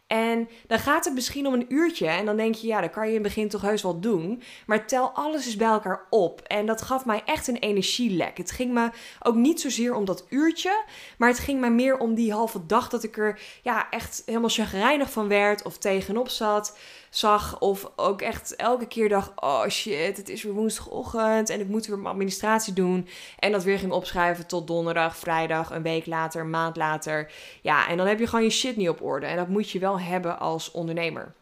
En 0.07 0.49
dan 0.67 0.79
gaat 0.79 1.05
het 1.05 1.13
misschien 1.13 1.47
om 1.47 1.53
een 1.53 1.73
uurtje. 1.73 2.07
En 2.07 2.25
dan 2.25 2.37
denk 2.37 2.55
je, 2.55 2.67
ja, 2.67 2.81
dat 2.81 2.91
kan 2.91 3.03
je 3.03 3.13
in 3.13 3.23
het 3.23 3.23
begin 3.23 3.49
toch 3.49 3.61
heus 3.61 3.81
wel 3.81 3.99
doen. 3.99 4.41
Maar 4.65 4.87
tel 4.87 5.09
alles 5.09 5.45
eens 5.45 5.55
bij 5.55 5.67
elkaar 5.67 6.07
op. 6.09 6.41
En 6.41 6.65
dat 6.65 6.81
gaf 6.81 7.05
mij 7.05 7.21
echt 7.25 7.47
een 7.47 7.57
energielek. 7.57 8.37
Het 8.37 8.51
ging 8.51 8.73
me 8.73 8.89
ook 9.21 9.35
niet 9.35 9.61
zozeer 9.61 9.95
om 9.95 10.05
dat 10.05 10.25
uurtje. 10.29 10.83
Maar 11.17 11.29
het 11.29 11.39
ging 11.39 11.59
me 11.59 11.69
meer 11.69 11.97
om 11.97 12.13
die 12.13 12.31
halve 12.31 12.65
dag 12.65 12.89
dat 12.89 13.03
ik 13.03 13.17
er 13.17 13.39
ja, 13.63 13.89
echt 13.89 14.23
helemaal 14.25 14.49
chagrijnig 14.49 15.11
van 15.11 15.27
werd. 15.27 15.63
Of 15.63 15.77
tegenop 15.77 16.29
zat 16.29 16.77
zag. 17.17 17.59
Of 17.59 17.91
ook 17.95 18.21
echt 18.21 18.55
elke 18.55 18.87
keer 18.87 19.09
dacht: 19.09 19.31
oh 19.35 19.67
shit, 19.67 20.17
het 20.17 20.29
is 20.29 20.43
weer 20.43 20.53
woensdagochtend 20.53 21.49
en 21.49 21.59
ik 21.59 21.67
moet 21.67 21.85
weer 21.85 21.97
mijn 21.97 22.13
administratie 22.13 22.73
doen. 22.73 23.07
En 23.39 23.51
dat 23.51 23.63
weer 23.63 23.79
ging 23.79 23.91
opschrijven 23.91 24.47
tot 24.47 24.67
donderdag, 24.67 25.17
vrijdag, 25.17 25.71
een 25.71 25.81
week 25.81 26.05
later, 26.05 26.41
een 26.41 26.49
maand 26.49 26.75
later. 26.75 27.31
Ja, 27.61 27.87
en 27.87 27.97
dan 27.97 28.07
heb 28.07 28.19
je 28.19 28.27
gewoon 28.27 28.45
je 28.45 28.51
shit 28.51 28.75
niet 28.75 28.89
op 28.89 29.01
orde. 29.01 29.25
En 29.25 29.35
dat 29.35 29.47
moet 29.47 29.69
je 29.69 29.79
wel 29.79 29.99
hebben 29.99 30.39
als 30.39 30.71
ondernemer. 30.71 31.33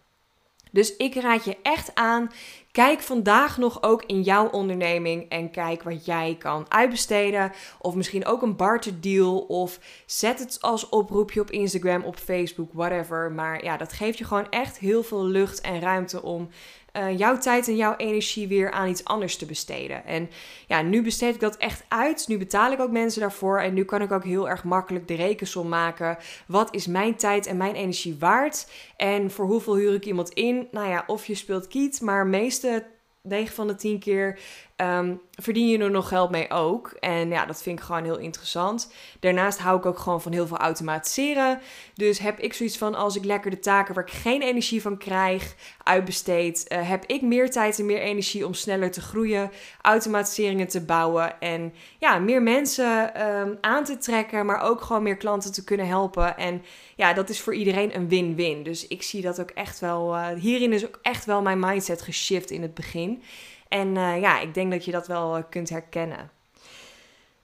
Dus 0.71 0.95
ik 0.95 1.15
raad 1.15 1.45
je 1.45 1.57
echt 1.61 1.95
aan. 1.95 2.31
Kijk 2.75 3.01
vandaag 3.01 3.57
nog 3.57 3.83
ook 3.83 4.03
in 4.03 4.21
jouw 4.21 4.47
onderneming 4.47 5.29
en 5.29 5.51
kijk 5.51 5.83
wat 5.83 6.05
jij 6.05 6.35
kan 6.39 6.65
uitbesteden. 6.67 7.51
Of 7.79 7.95
misschien 7.95 8.25
ook 8.25 8.41
een 8.41 8.55
barter 8.55 9.01
deal. 9.01 9.37
Of 9.37 9.79
zet 10.05 10.39
het 10.39 10.57
als 10.61 10.89
oproepje 10.89 11.41
op 11.41 11.51
Instagram, 11.51 12.03
op 12.03 12.15
Facebook, 12.17 12.69
whatever. 12.73 13.31
Maar 13.31 13.63
ja, 13.63 13.77
dat 13.77 13.93
geeft 13.93 14.17
je 14.17 14.23
gewoon 14.23 14.49
echt 14.49 14.77
heel 14.77 15.03
veel 15.03 15.25
lucht 15.25 15.61
en 15.61 15.79
ruimte 15.79 16.21
om 16.21 16.49
uh, 16.97 17.17
jouw 17.17 17.37
tijd 17.37 17.67
en 17.67 17.75
jouw 17.75 17.95
energie 17.95 18.47
weer 18.47 18.71
aan 18.71 18.89
iets 18.89 19.05
anders 19.05 19.37
te 19.37 19.45
besteden. 19.45 20.05
En 20.05 20.29
ja, 20.67 20.81
nu 20.81 21.01
besteed 21.01 21.33
ik 21.33 21.39
dat 21.39 21.57
echt 21.57 21.85
uit. 21.87 22.27
Nu 22.27 22.37
betaal 22.37 22.71
ik 22.71 22.79
ook 22.79 22.91
mensen 22.91 23.21
daarvoor. 23.21 23.59
En 23.59 23.73
nu 23.73 23.83
kan 23.83 24.01
ik 24.01 24.11
ook 24.11 24.23
heel 24.23 24.49
erg 24.49 24.63
makkelijk 24.63 25.07
de 25.07 25.15
rekensom 25.15 25.67
maken. 25.67 26.17
Wat 26.47 26.75
is 26.75 26.87
mijn 26.87 27.15
tijd 27.15 27.45
en 27.45 27.57
mijn 27.57 27.75
energie 27.75 28.15
waard? 28.19 28.67
En 28.97 29.31
voor 29.31 29.45
hoeveel 29.45 29.75
huur 29.75 29.93
ik 29.93 30.05
iemand 30.05 30.29
in? 30.29 30.67
Nou 30.71 30.89
ja, 30.89 31.03
of 31.07 31.25
je 31.25 31.35
speelt 31.35 31.67
kiet, 31.67 32.01
maar 32.01 32.27
meeste 32.27 32.85
9 33.25 33.55
van 33.55 33.67
de 33.67 33.75
10 33.75 33.99
keer 33.99 34.39
um, 34.77 35.21
verdien 35.31 35.67
je 35.67 35.77
er 35.77 35.91
nog 35.91 36.07
geld 36.07 36.29
mee 36.29 36.49
ook. 36.49 36.87
En 36.99 37.29
ja, 37.29 37.45
dat 37.45 37.61
vind 37.61 37.79
ik 37.79 37.85
gewoon 37.85 38.03
heel 38.03 38.17
interessant. 38.17 38.91
Daarnaast 39.19 39.59
hou 39.59 39.77
ik 39.77 39.85
ook 39.85 39.99
gewoon 39.99 40.21
van 40.21 40.31
heel 40.31 40.47
veel 40.47 40.57
automatiseren. 40.57 41.59
Dus 41.93 42.19
heb 42.19 42.39
ik 42.39 42.53
zoiets 42.53 42.77
van 42.77 42.95
als 42.95 43.15
ik 43.15 43.23
lekker 43.23 43.51
de 43.51 43.59
taken 43.59 43.93
waar 43.93 44.03
ik 44.03 44.13
geen 44.13 44.41
energie 44.41 44.81
van 44.81 44.97
krijg 44.97 45.55
uitbesteed, 45.83 46.65
uh, 46.71 46.89
heb 46.89 47.05
ik 47.05 47.21
meer 47.21 47.51
tijd 47.51 47.79
en 47.79 47.85
meer 47.85 47.99
energie 47.99 48.45
om 48.45 48.53
sneller 48.53 48.91
te 48.91 49.01
groeien, 49.01 49.51
automatiseringen 49.81 50.67
te 50.67 50.85
bouwen 50.85 51.39
en 51.39 51.73
ja, 51.99 52.19
meer 52.19 52.41
mensen 52.41 53.21
um, 53.27 53.57
aan 53.61 53.83
te 53.83 53.97
trekken, 53.97 54.45
maar 54.45 54.61
ook 54.61 54.81
gewoon 54.81 55.03
meer 55.03 55.17
klanten 55.17 55.51
te 55.51 55.63
kunnen 55.63 55.87
helpen. 55.87 56.37
En 56.37 56.63
ja, 56.95 57.13
dat 57.13 57.29
is 57.29 57.41
voor 57.41 57.55
iedereen 57.55 57.95
een 57.95 58.07
win-win. 58.07 58.63
Dus 58.63 58.87
ik 58.87 59.03
zie 59.03 59.21
dat 59.21 59.39
ook 59.39 59.49
echt 59.49 59.79
wel. 59.79 60.15
Uh, 60.15 60.27
hierin 60.27 60.73
is 60.73 60.85
ook 60.85 60.99
echt 61.01 61.25
wel 61.25 61.41
mijn 61.41 61.59
mindset 61.59 62.01
geshift 62.01 62.51
in 62.51 62.61
het 62.61 62.73
begin. 62.73 63.21
En 63.67 63.95
uh, 63.95 64.21
ja, 64.21 64.39
ik 64.39 64.53
denk 64.53 64.71
dat 64.71 64.85
je 64.85 64.91
dat 64.91 65.07
wel 65.07 65.37
uh, 65.37 65.43
kunt 65.49 65.69
herkennen. 65.69 66.29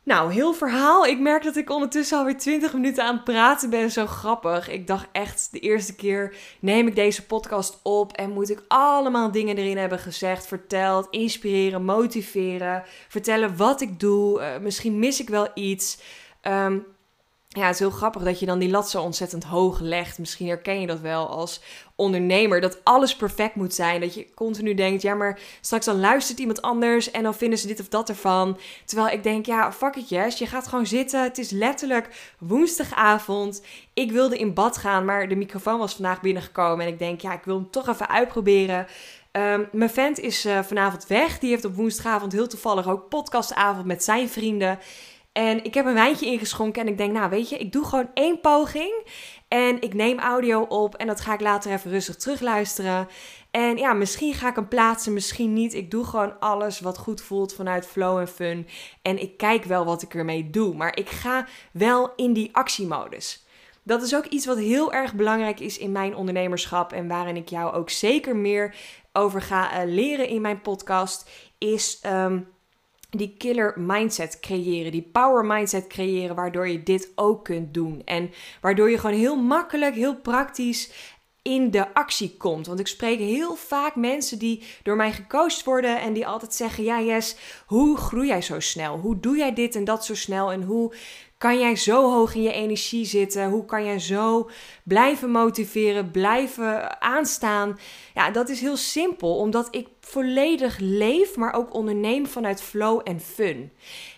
Nou, 0.04 0.34
heel 0.34 0.54
verhaal. 0.54 1.06
Ik 1.06 1.20
merk 1.20 1.44
dat 1.44 1.56
ik 1.56 1.70
ondertussen 1.70 2.18
alweer 2.18 2.38
20 2.38 2.74
minuten 2.74 3.04
aan 3.04 3.16
het 3.16 3.24
praten 3.24 3.70
ben. 3.70 3.92
Zo 3.92 4.06
grappig. 4.06 4.70
Ik 4.70 4.88
dacht 4.88 5.08
echt 5.12 5.48
de 5.52 5.60
eerste 5.60 5.96
keer 5.96 6.36
neem 6.60 6.88
ik 6.88 6.96
deze 6.96 7.26
podcast 7.26 7.80
op 7.84 8.14
en 8.14 8.32
moet 8.32 8.50
ik 8.50 8.64
allemaal 8.68 9.32
dingen 9.32 9.58
erin 9.58 9.78
hebben 9.78 10.00
gezegd, 10.00 10.48
verteld, 10.48 11.08
inspireren, 11.10 11.86
motiveren, 11.86 12.84
vertellen 13.08 13.58
wat 13.58 13.82
ik 13.82 14.00
doe. 14.00 14.42
Uh, 14.42 14.58
misschien 14.58 15.00
mis 15.00 15.22
ik 15.22 15.30
wel 15.30 15.48
iets. 15.54 16.02
Um, 16.42 16.86
ja, 17.48 17.66
het 17.66 17.74
is 17.74 17.80
heel 17.80 17.90
grappig 17.90 18.24
dat 18.24 18.40
je 18.40 18.46
dan 18.46 18.60
die 18.60 18.70
lat 18.70 18.90
zo 18.90 19.02
ontzettend 19.02 19.44
hoog 19.44 19.80
legt. 19.80 20.20
Misschien 20.20 20.48
herken 20.48 20.82
je 20.82 20.88
dat 20.88 21.00
wel 21.00 21.28
als 21.30 21.62
ondernemer. 22.02 22.62
Dat 22.62 22.80
alles 22.84 23.16
perfect 23.16 23.56
moet 23.56 23.74
zijn. 23.74 24.02
Dat 24.02 24.14
je 24.14 24.34
continu 24.34 24.74
denkt, 24.74 25.02
ja, 25.02 25.14
maar 25.14 25.40
straks 25.62 25.86
dan 25.86 26.00
luistert 26.00 26.40
iemand 26.40 26.62
anders 26.62 27.12
en 27.12 27.24
dan 27.24 27.36
vinden 27.36 27.60
ze 27.60 27.68
dit 27.68 27.80
of 27.80 27.88
dat 27.88 28.10
ervan. 28.10 28.58
Terwijl 28.86 29.10
ik 29.10 29.24
denk, 29.24 29.46
ja, 29.46 29.72
fuck 29.72 29.96
it 29.96 30.10
yes. 30.10 30.38
Je 30.38 30.46
gaat 30.46 30.68
gewoon 30.68 30.86
zitten. 30.86 31.24
Het 31.24 31.38
is 31.38 31.50
letterlijk 31.50 32.34
woensdagavond. 32.40 33.64
Ik 33.94 34.12
wilde 34.12 34.38
in 34.38 34.54
bad 34.54 34.78
gaan, 34.78 35.06
maar 35.06 35.28
de 35.28 35.36
microfoon 35.36 35.80
was 35.80 35.94
vandaag 35.94 36.22
binnengekomen. 36.22 36.86
En 36.86 36.92
ik 36.92 37.00
denk, 37.00 37.22
ja, 37.22 37.34
ik 37.34 37.44
wil 37.44 37.56
hem 37.56 37.70
toch 37.70 37.88
even 37.88 38.10
uitproberen. 38.10 38.88
Um, 39.32 39.68
mijn 39.72 39.90
vent 39.90 40.20
is 40.20 40.46
uh, 40.46 40.60
vanavond 40.60 41.08
weg. 41.08 41.40
Die 41.40 41.50
heeft 41.50 41.66
op 41.66 41.76
woensdagavond 41.76 42.32
heel 42.32 42.48
toevallig 42.48 42.88
ook 42.88 43.10
podcastavond 43.10 43.86
met 43.86 44.04
zijn 44.04 44.30
vrienden. 44.30 44.80
En 45.32 45.64
ik 45.64 45.74
heb 45.74 45.86
een 45.86 45.94
wijntje 45.94 46.26
ingeschonken 46.26 46.82
en 46.82 46.88
ik 46.88 46.98
denk, 46.98 47.14
nou 47.14 47.30
weet 47.30 47.50
je, 47.50 47.58
ik 47.58 47.72
doe 47.72 47.86
gewoon 47.86 48.10
één 48.14 48.40
poging. 48.40 49.04
En 49.54 49.82
ik 49.82 49.94
neem 49.94 50.20
audio 50.20 50.62
op 50.62 50.96
en 50.96 51.08
dat 51.08 51.22
ga 51.22 51.34
ik 51.34 51.42
later 51.42 51.72
even 51.72 51.92
rustig 51.92 52.16
terugluisteren. 52.16 53.08
En 53.52 53.78
ja, 53.78 53.94
misschien 53.94 54.34
ga 54.34 54.50
ik 54.50 54.56
hem 54.56 54.68
plaatsen, 54.68 55.14
misschien 55.14 55.54
niet. 55.54 55.74
Ik 55.74 55.92
doe 55.92 56.06
gewoon 56.06 56.40
alles 56.40 56.80
wat 56.80 56.98
goed 56.98 57.22
voelt 57.22 57.54
vanuit 57.54 57.88
flow 57.88 58.18
en 58.18 58.28
fun. 58.28 58.68
En 59.02 59.22
ik 59.22 59.38
kijk 59.38 59.64
wel 59.64 59.86
wat 59.86 60.02
ik 60.02 60.14
ermee 60.14 60.50
doe. 60.50 60.76
Maar 60.76 60.98
ik 60.98 61.10
ga 61.10 61.48
wel 61.72 62.14
in 62.16 62.34
die 62.34 62.50
actiemodus. 62.56 63.46
Dat 63.84 64.02
is 64.02 64.16
ook 64.16 64.26
iets 64.26 64.46
wat 64.46 64.58
heel 64.58 64.94
erg 64.94 65.14
belangrijk 65.14 65.60
is 65.60 65.78
in 65.78 65.92
mijn 65.92 66.16
ondernemerschap. 66.16 66.94
En 66.94 67.08
waarin 67.08 67.36
ik 67.36 67.50
jou 67.50 67.74
ook 67.74 67.90
zeker 67.90 68.36
meer 68.36 68.76
over 69.14 69.42
ga 69.42 69.86
uh, 69.86 69.94
leren 69.94 70.28
in 70.28 70.42
mijn 70.42 70.62
podcast. 70.62 71.30
Is 71.58 72.02
um, 72.06 72.48
die 73.12 73.36
killer 73.38 73.74
mindset 73.78 74.40
creëren, 74.40 74.92
die 74.92 75.10
power 75.12 75.46
mindset 75.46 75.88
creëren, 75.88 76.36
waardoor 76.36 76.68
je 76.68 76.84
dit 76.84 77.12
ook 77.16 77.44
kunt 77.44 77.74
doen. 77.74 78.02
En 78.06 78.32
waardoor 78.62 78.90
je 78.90 78.98
gewoon 78.98 79.20
heel 79.20 79.36
makkelijk, 79.36 79.96
heel 79.96 80.16
praktisch 80.16 80.92
in 81.42 81.72
de 81.72 81.94
actie 81.94 82.38
komt. 82.38 82.68
Want 82.68 82.80
ik 82.80 82.88
spreek 82.88 83.20
heel 83.20 83.56
vaak 83.56 83.96
mensen 83.96 84.40
die 84.40 84.64
door 84.84 84.96
mij 84.96 85.12
gecoacht 85.12 85.64
worden 85.64 86.02
en 86.02 86.14
die 86.14 86.28
altijd 86.28 86.54
zeggen: 86.54 86.84
Ja, 86.84 87.02
Yes, 87.02 87.36
hoe 87.66 87.98
groei 87.98 88.28
jij 88.28 88.42
zo 88.42 88.60
snel? 88.60 88.98
Hoe 88.98 89.20
doe 89.20 89.38
jij 89.38 89.54
dit 89.54 89.76
en 89.76 89.84
dat 89.84 90.06
zo 90.06 90.16
snel? 90.16 90.52
En 90.52 90.64
hoe 90.64 90.94
kan 91.42 91.60
jij 91.60 91.76
zo 91.76 92.12
hoog 92.12 92.36
in 92.36 92.42
je 92.42 92.52
energie 92.52 93.06
zitten? 93.06 93.50
Hoe 93.50 93.66
kan 93.66 93.86
jij 93.86 94.00
zo 94.00 94.50
blijven 94.84 95.32
motiveren, 95.32 96.12
blijven 96.12 97.02
aanstaan? 97.02 97.80
Ja, 98.14 98.32
dat 98.32 98.50
is 98.50 98.62
heel 98.62 98.78
simpel, 98.78 99.38
omdat 99.38 99.68
ik 99.76 99.88
volledig 100.02 100.78
leef, 100.80 101.36
maar 101.36 101.54
ook 101.54 101.74
onderneem 101.74 102.28
vanuit 102.28 102.62
flow 102.62 103.02
en 103.04 103.20
fun. 103.20 103.72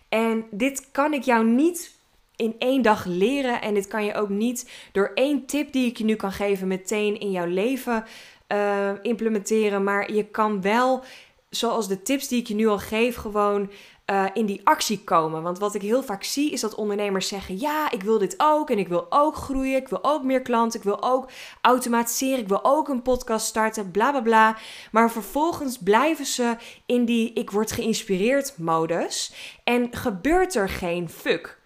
En 0.10 0.46
dit 0.52 0.92
kan 0.92 1.14
ik 1.14 1.24
jou 1.24 1.46
niet 1.46 1.96
in 2.36 2.56
één 2.58 2.82
dag 2.82 3.06
leren. 3.06 3.62
En 3.62 3.74
dit 3.74 3.88
kan 3.88 4.06
je 4.06 4.14
ook 4.14 4.30
niet 4.30 4.70
door 4.92 5.12
één 5.14 5.46
tip 5.46 5.72
die 5.72 5.88
ik 5.88 5.98
je 5.98 6.04
nu 6.04 6.16
kan 6.16 6.32
geven 6.32 6.68
meteen 6.68 7.20
in 7.20 7.32
jouw 7.32 7.48
leven 7.48 8.04
uh, 8.48 8.90
implementeren. 9.02 9.84
Maar 9.84 10.14
je 10.14 10.26
kan 10.26 10.62
wel, 10.62 11.04
zoals 11.50 11.88
de 11.88 12.02
tips 12.02 12.28
die 12.28 12.40
ik 12.40 12.48
je 12.48 12.56
nu 12.56 12.68
al 12.68 12.80
geef, 12.80 13.16
gewoon 13.16 13.70
uh, 14.12 14.26
in 14.34 14.46
die 14.46 14.62
actie 14.64 15.04
komen. 15.04 15.42
Want 15.42 15.60
wat 15.60 15.76
ik 15.76 15.82
heel 15.82 16.04
vaak 16.04 16.24
zie 16.24 16.52
is 16.52 16.62
dat 16.62 16.76
ondernemers 16.76 17.28
zeggen: 17.28 17.60
Ja, 17.60 17.92
ik 17.92 18.04
wil 18.04 18.18
dit 18.18 18.36
ook 18.38 18.70
en 18.70 18.78
ik 18.78 18.88
wil 18.88 19.06
ook 19.10 19.36
groeien. 19.36 19.76
Ik 19.76 19.88
wil 19.88 20.04
ook 20.04 20.24
meer 20.24 20.42
klanten. 20.42 20.80
Ik 20.80 20.86
wil 20.86 21.04
ook 21.04 21.30
automatiseren. 21.62 22.40
Ik 22.40 22.48
wil 22.48 22.64
ook 22.64 22.88
een 22.88 23.02
podcast 23.02 23.46
starten. 23.46 23.92
Bla 23.92 24.12
bla 24.12 24.22
bla. 24.22 24.58
Maar 24.92 25.12
vervolgens 25.12 25.78
blijven 25.78 26.26
ze 26.26 26.56
in 26.86 27.06
die 27.06 27.34
ik 27.34 27.52
word 27.52 27.72
geïnspireerd 27.72 28.58
modus. 28.58 29.34
En 29.64 29.88
gebeurt 29.92 30.56
er 30.56 30.70
geen 30.70 31.10
fuck. 31.10 31.60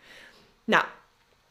Nou, 0.64 0.84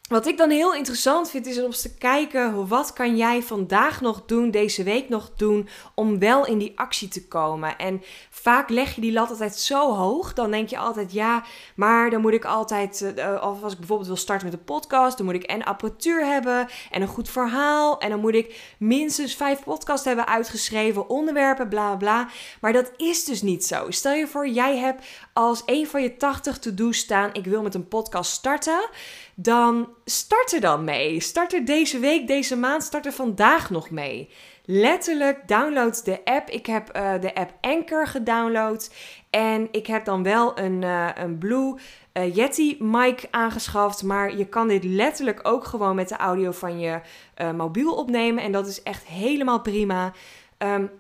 wat 0.08 0.26
ik 0.26 0.36
dan 0.36 0.50
heel 0.50 0.74
interessant 0.74 1.30
vind 1.30 1.46
is 1.46 1.58
om 1.58 1.64
eens 1.64 1.82
te 1.82 1.94
kijken 1.94 2.68
wat 2.68 2.92
kan 2.92 3.16
jij 3.16 3.42
vandaag 3.42 4.00
nog 4.00 4.22
doen, 4.26 4.50
deze 4.50 4.82
week 4.82 5.08
nog 5.08 5.30
doen 5.36 5.68
om 5.94 6.18
wel 6.18 6.46
in 6.46 6.58
die 6.58 6.72
actie 6.78 7.08
te 7.08 7.26
komen. 7.26 7.78
En 7.78 8.02
vaak 8.30 8.68
leg 8.68 8.94
je 8.94 9.00
die 9.00 9.12
lat 9.12 9.30
altijd 9.30 9.56
zo 9.56 9.94
hoog, 9.94 10.32
dan 10.32 10.50
denk 10.50 10.68
je 10.68 10.78
altijd 10.78 11.12
ja, 11.12 11.44
maar 11.74 12.10
dan 12.10 12.20
moet 12.20 12.32
ik 12.32 12.44
altijd, 12.44 13.12
uh, 13.16 13.42
of 13.42 13.62
als 13.62 13.72
ik 13.72 13.78
bijvoorbeeld 13.78 14.08
wil 14.08 14.16
starten 14.16 14.46
met 14.46 14.56
een 14.58 14.64
podcast, 14.64 15.16
dan 15.16 15.26
moet 15.26 15.34
ik 15.34 15.42
en 15.42 15.64
apparatuur 15.64 16.26
hebben 16.26 16.68
en 16.90 17.02
een 17.02 17.08
goed 17.08 17.28
verhaal 17.28 17.98
en 17.98 18.10
dan 18.10 18.20
moet 18.20 18.34
ik 18.34 18.74
minstens 18.78 19.34
vijf 19.34 19.62
podcasts 19.64 20.06
hebben 20.06 20.26
uitgeschreven, 20.26 21.08
onderwerpen, 21.08 21.68
bla 21.68 21.96
bla. 21.96 22.28
Maar 22.60 22.72
dat 22.72 22.92
is 22.96 23.24
dus 23.24 23.42
niet 23.42 23.66
zo. 23.66 23.90
Stel 23.90 24.14
je 24.14 24.26
voor, 24.26 24.48
jij 24.48 24.76
hebt 24.76 25.04
als 25.32 25.62
een 25.66 25.86
van 25.86 26.02
je 26.02 26.16
80 26.16 26.58
to-do's 26.58 26.98
staan, 26.98 27.30
ik 27.32 27.44
wil 27.44 27.62
met 27.62 27.74
een 27.74 27.88
podcast 27.88 28.30
starten 28.30 28.88
dan 29.38 29.88
start 30.04 30.52
er 30.52 30.60
dan 30.60 30.84
mee. 30.84 31.20
Start 31.20 31.54
er 31.54 31.64
deze 31.64 31.98
week, 31.98 32.26
deze 32.26 32.56
maand, 32.56 32.82
start 32.82 33.06
er 33.06 33.12
vandaag 33.12 33.70
nog 33.70 33.90
mee. 33.90 34.30
Letterlijk 34.64 35.48
download 35.48 36.04
de 36.04 36.24
app. 36.24 36.48
Ik 36.50 36.66
heb 36.66 36.96
uh, 36.96 37.20
de 37.20 37.34
app 37.34 37.52
Anchor 37.60 38.06
gedownload. 38.06 38.94
En 39.30 39.68
ik 39.70 39.86
heb 39.86 40.04
dan 40.04 40.22
wel 40.22 40.58
een, 40.58 40.82
uh, 40.82 41.08
een 41.14 41.38
Blue 41.38 41.74
uh, 42.12 42.34
Yeti 42.34 42.76
mic 42.80 43.28
aangeschaft. 43.30 44.02
Maar 44.02 44.36
je 44.36 44.46
kan 44.46 44.68
dit 44.68 44.84
letterlijk 44.84 45.40
ook 45.42 45.64
gewoon 45.64 45.94
met 45.94 46.08
de 46.08 46.16
audio 46.16 46.50
van 46.50 46.80
je 46.80 47.00
mobiel 47.54 47.94
opnemen. 47.94 48.42
En 48.42 48.52
dat 48.52 48.66
is 48.66 48.82
echt 48.82 49.04
helemaal 49.04 49.60
prima. 49.60 50.12
Um, 50.58 50.90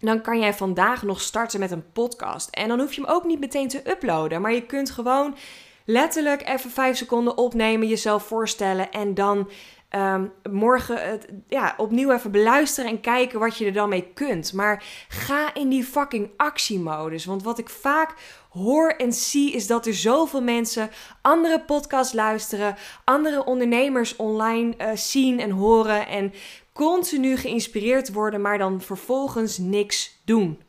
dan 0.00 0.20
kan 0.20 0.38
jij 0.38 0.54
vandaag 0.54 1.02
nog 1.02 1.20
starten 1.20 1.60
met 1.60 1.70
een 1.70 1.92
podcast. 1.92 2.50
En 2.50 2.68
dan 2.68 2.80
hoef 2.80 2.92
je 2.92 3.00
hem 3.00 3.10
ook 3.10 3.24
niet 3.24 3.40
meteen 3.40 3.68
te 3.68 3.90
uploaden. 3.90 4.40
Maar 4.40 4.52
je 4.52 4.66
kunt 4.66 4.90
gewoon 4.90 5.36
letterlijk 5.84 6.48
even 6.48 6.70
vijf 6.70 6.96
seconden 6.96 7.38
opnemen, 7.38 7.88
jezelf 7.88 8.22
voorstellen 8.26 8.90
en 8.90 9.14
dan 9.14 9.50
um, 9.94 10.32
morgen 10.50 11.10
het, 11.10 11.26
ja, 11.48 11.74
opnieuw 11.76 12.12
even 12.12 12.30
beluisteren 12.30 12.90
en 12.90 13.00
kijken 13.00 13.38
wat 13.38 13.56
je 13.56 13.66
er 13.66 13.72
dan 13.72 13.88
mee 13.88 14.10
kunt. 14.14 14.52
Maar 14.52 14.84
ga 15.08 15.54
in 15.54 15.68
die 15.68 15.84
fucking 15.84 16.30
actiemodus. 16.36 17.24
Want 17.24 17.42
wat 17.42 17.58
ik 17.58 17.68
vaak 17.68 18.14
hoor 18.48 18.88
en 18.88 19.12
zie 19.12 19.52
is 19.52 19.66
dat 19.66 19.86
er 19.86 19.94
zoveel 19.94 20.42
mensen 20.42 20.90
andere 21.22 21.60
podcasts 21.60 22.12
luisteren, 22.12 22.76
andere 23.04 23.44
ondernemers 23.44 24.16
online 24.16 24.74
uh, 24.78 24.90
zien 24.94 25.40
en 25.40 25.50
horen 25.50 26.06
en 26.06 26.32
continu 26.72 27.36
geïnspireerd 27.36 28.12
worden, 28.12 28.40
maar 28.40 28.58
dan 28.58 28.80
vervolgens 28.80 29.58
niks 29.58 30.20
doen. 30.24 30.62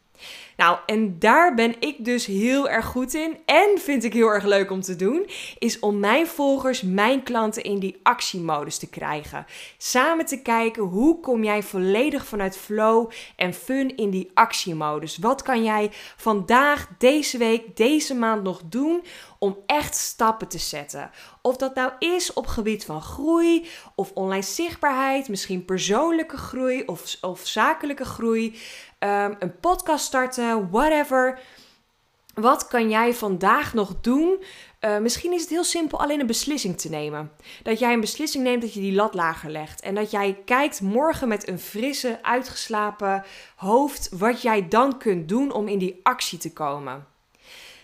Nou, 0.58 0.78
en 0.86 1.20
daar 1.20 1.54
ben 1.54 1.76
ik 1.80 2.06
dus 2.06 2.26
heel 2.26 2.70
erg 2.70 2.86
goed 2.86 3.14
in 3.14 3.38
en 3.46 3.80
vind 3.80 4.04
ik 4.04 4.14
heel 4.14 4.28
erg 4.28 4.44
leuk 4.44 4.72
om 4.72 4.82
te 4.82 4.96
doen, 4.96 5.26
is 5.60 5.80
om 5.80 6.00
mijn 6.00 6.28
volgers, 6.28 6.82
mijn 6.82 7.24
klanten 7.24 7.64
in 7.64 7.80
die 7.80 8.00
actiemodus 8.04 8.78
te 8.78 8.90
krijgen. 8.90 9.46
Samen 9.78 10.26
te 10.26 10.42
kijken 10.42 10.84
hoe 10.84 11.20
kom 11.20 11.44
jij 11.44 11.64
volledig 11.64 12.26
vanuit 12.26 12.58
flow 12.58 13.12
en 13.36 13.54
fun 13.54 13.96
in 13.96 14.10
die 14.10 14.32
actiemodus. 14.34 15.18
Wat 15.18 15.42
kan 15.42 15.64
jij 15.64 15.92
vandaag, 16.18 16.88
deze 16.98 17.38
week, 17.38 17.78
deze 17.78 18.16
maand 18.16 18.44
nog 18.44 18.62
doen 18.66 19.04
om 19.40 19.58
echt 19.66 19.96
stappen 19.96 20.48
te 20.48 20.58
zetten. 20.58 21.12
Of 21.42 21.58
dat 21.58 21.76
nou 21.76 21.92
is 22.00 22.34
op 22.34 22.48
gebied 22.48 22.86
van 22.86 23.02
groei 23.02 23.68
of 23.96 24.12
online 24.14 24.42
zichtbaarheid, 24.42 25.30
misschien 25.30 25.66
persoonlijke 25.66 26.38
groei 26.38 26.84
of, 26.86 27.18
of 27.22 27.48
zakelijke 27.48 28.06
groei. 28.06 28.58
Ehm, 29.06 29.34
een 29.40 29.60
podcast 29.60 30.06
starten, 30.06 30.70
whatever. 30.70 31.40
Wat 32.34 32.68
kan 32.68 32.90
jij 32.90 33.14
vandaag 33.14 33.74
nog 33.74 34.02
doen? 34.02 34.44
Uh, 34.82 34.98
misschien 34.98 35.34
is 35.34 35.42
het 35.42 35.50
heel 35.50 35.64
simpel 35.64 36.00
alleen 36.00 36.20
een 36.20 36.28
beslissing 36.28 36.78
te 36.78 36.90
nemen. 36.90 37.32
Dat 37.64 37.80
jij 37.80 37.94
een 37.94 38.00
beslissing 38.00 38.44
neemt 38.44 38.62
dat 38.62 38.74
je 38.74 38.80
die 38.80 38.94
lat 38.94 39.14
lager 39.14 39.50
legt. 39.50 39.82
En 39.82 39.96
dat 39.96 40.12
jij 40.12 40.42
kijkt 40.46 40.82
morgen 40.82 41.28
met 41.28 41.48
een 41.48 41.60
frisse, 41.60 42.20
uitgeslapen 42.22 43.24
hoofd 43.56 44.10
wat 44.18 44.42
jij 44.42 44.68
dan 44.68 44.98
kunt 44.98 45.30
doen 45.30 45.52
om 45.52 45.68
in 45.68 45.78
die 45.78 46.00
actie 46.04 46.40
te 46.40 46.54
komen. 46.54 47.15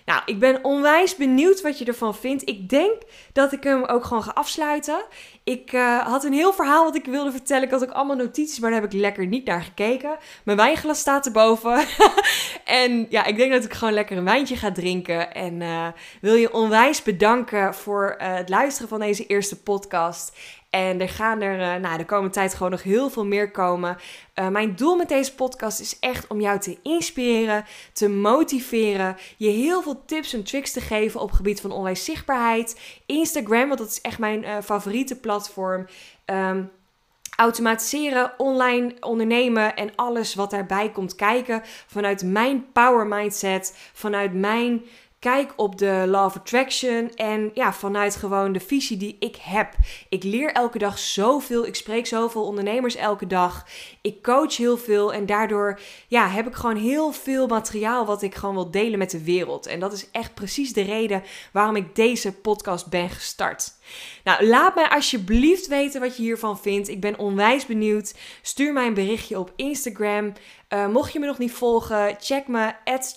Nou, 0.06 0.22
ik 0.26 0.40
ben 0.40 0.64
onwijs 0.64 1.16
benieuwd 1.16 1.62
wat 1.62 1.80
je 1.80 1.86
ervan 1.86 2.16
vindt. 2.16 2.50
Ik 2.50 2.70
denk 2.70 3.02
dat 3.34 3.52
ik 3.52 3.64
hem 3.64 3.86
ook 3.86 4.04
gewoon 4.04 4.24
ga 4.24 4.32
afsluiten. 4.32 5.04
Ik 5.44 5.74
uh, 5.74 6.00
had 6.00 6.24
een 6.24 6.34
heel 6.34 6.54
verhaal 6.54 6.84
wat 6.84 6.96
ik 6.96 7.06
wilde 7.06 7.32
vertellen. 7.32 7.64
Ik 7.64 7.72
had 7.72 7.84
ook 7.84 7.92
allemaal 7.92 8.16
notities, 8.16 8.60
maar 8.60 8.72
daar 8.72 8.82
heb 8.82 8.94
ik 8.94 9.00
lekker 9.00 9.26
niet 9.26 9.46
naar 9.46 9.62
gekeken. 9.62 10.18
Mijn 10.44 10.58
wijnglas 10.58 11.00
staat 11.00 11.26
erboven. 11.26 11.86
en 12.66 13.06
ja, 13.10 13.26
ik 13.26 13.38
denk 13.38 13.52
dat 13.52 13.64
ik 13.64 13.74
gewoon 13.74 13.94
lekker 13.94 14.18
een 14.18 14.24
wijntje 14.24 14.56
ga 14.56 14.72
drinken. 14.72 15.34
En 15.34 15.62
uh, 15.62 15.88
wil 16.22 16.36
je 16.36 16.54
onwijs 16.54 17.04
bedanken 17.04 17.74
voor 17.74 18.18
uh, 18.22 18.34
het 18.34 18.50
luisteren 18.50 18.90
van 18.90 19.00
deze 19.00 19.26
eerste 19.26 19.62
podcast. 19.62 20.38
En 20.72 21.02
er 21.02 21.10
gaan 21.10 21.42
er 21.42 21.60
uh, 21.60 21.82
nou, 21.82 21.98
de 21.98 22.06
komende 22.06 22.34
tijd 22.34 22.54
gewoon 22.54 22.72
nog 22.72 22.84
heel 22.84 23.10
veel 23.10 23.26
meer 23.26 23.52
komen. 23.52 23.98
Uh, 24.36 24.48
mijn 24.48 24.76
doel 24.76 24.96
met 24.96 25.10
deze 25.10 25.36
podcast 25.36 25.80
is 25.80 26.00
echt 26.00 26.28
om 26.28 26.42
jou 26.42 26.60
te 26.60 26.78
inspireren, 26.84 27.66
te 27.94 28.10
motiveren, 28.10 29.18
je 29.38 29.50
heel 29.50 29.82
veel 29.82 30.06
tips 30.06 30.34
en 30.34 30.44
tricks 30.44 30.72
te 30.72 30.82
geven 30.82 31.20
op 31.20 31.28
het 31.28 31.36
gebied 31.36 31.62
van 31.62 31.72
online 31.72 31.96
zichtbaarheid. 31.96 32.80
Instagram, 33.06 33.68
want 33.68 33.80
dat 33.80 33.90
is 33.90 34.02
echt 34.02 34.20
mijn 34.20 34.44
uh, 34.44 34.58
favoriete 34.64 35.20
platform. 35.20 35.88
Um, 36.26 36.72
automatiseren, 37.36 38.34
online 38.38 38.94
ondernemen 39.00 39.76
en 39.76 39.96
alles 39.96 40.36
wat 40.36 40.52
daarbij 40.52 40.92
komt 40.92 41.16
kijken 41.16 41.62
vanuit 41.88 42.24
mijn 42.24 42.72
power 42.72 43.08
mindset, 43.08 43.78
vanuit 43.94 44.34
mijn 44.34 44.82
kijk 45.22 45.54
op 45.56 45.78
de 45.78 46.04
Law 46.08 46.26
of 46.26 46.36
Attraction 46.36 47.12
en 47.16 47.52
ja, 47.54 47.74
vanuit 47.74 48.16
gewoon 48.16 48.52
de 48.52 48.60
visie 48.60 48.98
die 48.98 49.16
ik 49.20 49.36
heb. 49.42 49.74
Ik 50.10 50.24
leer 50.24 50.52
elke 50.52 50.78
dag 50.78 51.00
zoveel, 51.00 51.66
ik 51.66 51.76
spreek 51.76 52.08
zoveel 52.08 52.44
ondernemers 52.44 52.96
elke 52.96 53.28
dag. 53.28 53.66
Ik 54.02 54.22
coach 54.22 54.58
heel 54.58 54.78
veel 54.78 55.14
en 55.14 55.26
daardoor 55.26 55.80
ja, 56.08 56.28
heb 56.28 56.48
ik 56.48 56.56
gewoon 56.56 56.76
heel 56.76 57.12
veel 57.12 57.48
materiaal 57.48 58.06
wat 58.06 58.22
ik 58.22 58.36
gewoon 58.36 58.56
wil 58.56 58.72
delen 58.72 59.00
met 59.00 59.12
de 59.12 59.24
wereld. 59.24 59.66
En 59.66 59.80
dat 59.80 59.94
is 59.94 60.12
echt 60.12 60.34
precies 60.34 60.74
de 60.74 60.82
reden 60.82 61.24
waarom 61.52 61.76
ik 61.76 61.96
deze 61.96 62.34
podcast 62.34 62.90
ben 62.90 63.10
gestart. 63.10 63.74
Nou, 64.24 64.46
laat 64.46 64.76
mij 64.76 64.90
alsjeblieft 64.90 65.68
weten 65.68 66.02
wat 66.02 66.18
je 66.18 66.24
hiervan 66.24 66.60
vindt. 66.60 66.88
Ik 66.88 67.02
ben 67.02 67.20
onwijs 67.20 67.66
benieuwd. 67.66 68.16
Stuur 68.42 68.74
mij 68.74 68.88
een 68.88 68.94
berichtje 68.94 69.40
op 69.40 69.54
Instagram. 69.56 70.34
Uh, 70.74 70.88
mocht 70.88 71.14
je 71.14 71.20
me 71.20 71.26
nog 71.26 71.38
niet 71.38 71.52
volgen, 71.52 72.16
check 72.20 72.48
me 72.48 72.74
at 72.84 73.16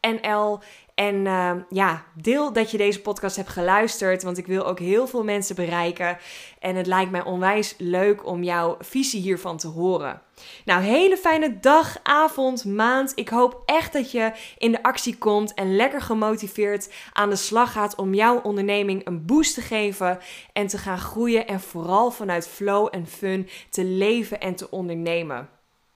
jazzworksnl. 0.00 0.60
En 0.94 1.14
uh, 1.14 1.52
ja, 1.68 2.04
deel 2.14 2.52
dat 2.52 2.70
je 2.70 2.76
deze 2.76 3.00
podcast 3.00 3.36
hebt 3.36 3.48
geluisterd, 3.48 4.22
want 4.22 4.38
ik 4.38 4.46
wil 4.46 4.66
ook 4.66 4.78
heel 4.78 5.06
veel 5.06 5.24
mensen 5.24 5.54
bereiken. 5.54 6.18
En 6.58 6.76
het 6.76 6.86
lijkt 6.86 7.10
mij 7.10 7.24
onwijs 7.24 7.74
leuk 7.78 8.26
om 8.26 8.42
jouw 8.42 8.76
visie 8.80 9.20
hiervan 9.20 9.56
te 9.56 9.66
horen. 9.66 10.22
Nou, 10.64 10.82
hele 10.82 11.16
fijne 11.16 11.60
dag, 11.60 11.98
avond, 12.02 12.64
maand. 12.64 13.12
Ik 13.14 13.28
hoop 13.28 13.62
echt 13.66 13.92
dat 13.92 14.10
je 14.10 14.32
in 14.58 14.72
de 14.72 14.82
actie 14.82 15.18
komt 15.18 15.54
en 15.54 15.76
lekker 15.76 16.00
gemotiveerd 16.00 16.92
aan 17.12 17.30
de 17.30 17.36
slag 17.36 17.72
gaat 17.72 17.94
om 17.94 18.14
jouw 18.14 18.40
onderneming 18.40 19.06
een 19.06 19.26
boost 19.26 19.54
te 19.54 19.60
geven 19.60 20.18
en 20.52 20.66
te 20.66 20.78
gaan 20.78 20.98
groeien 20.98 21.46
en 21.46 21.60
vooral 21.60 22.10
vanuit 22.10 22.48
flow 22.48 22.88
en 22.90 23.06
fun 23.06 23.48
te 23.70 23.84
leven 23.84 24.40
en 24.40 24.54
te 24.54 24.70
ondernemen. 24.70 25.57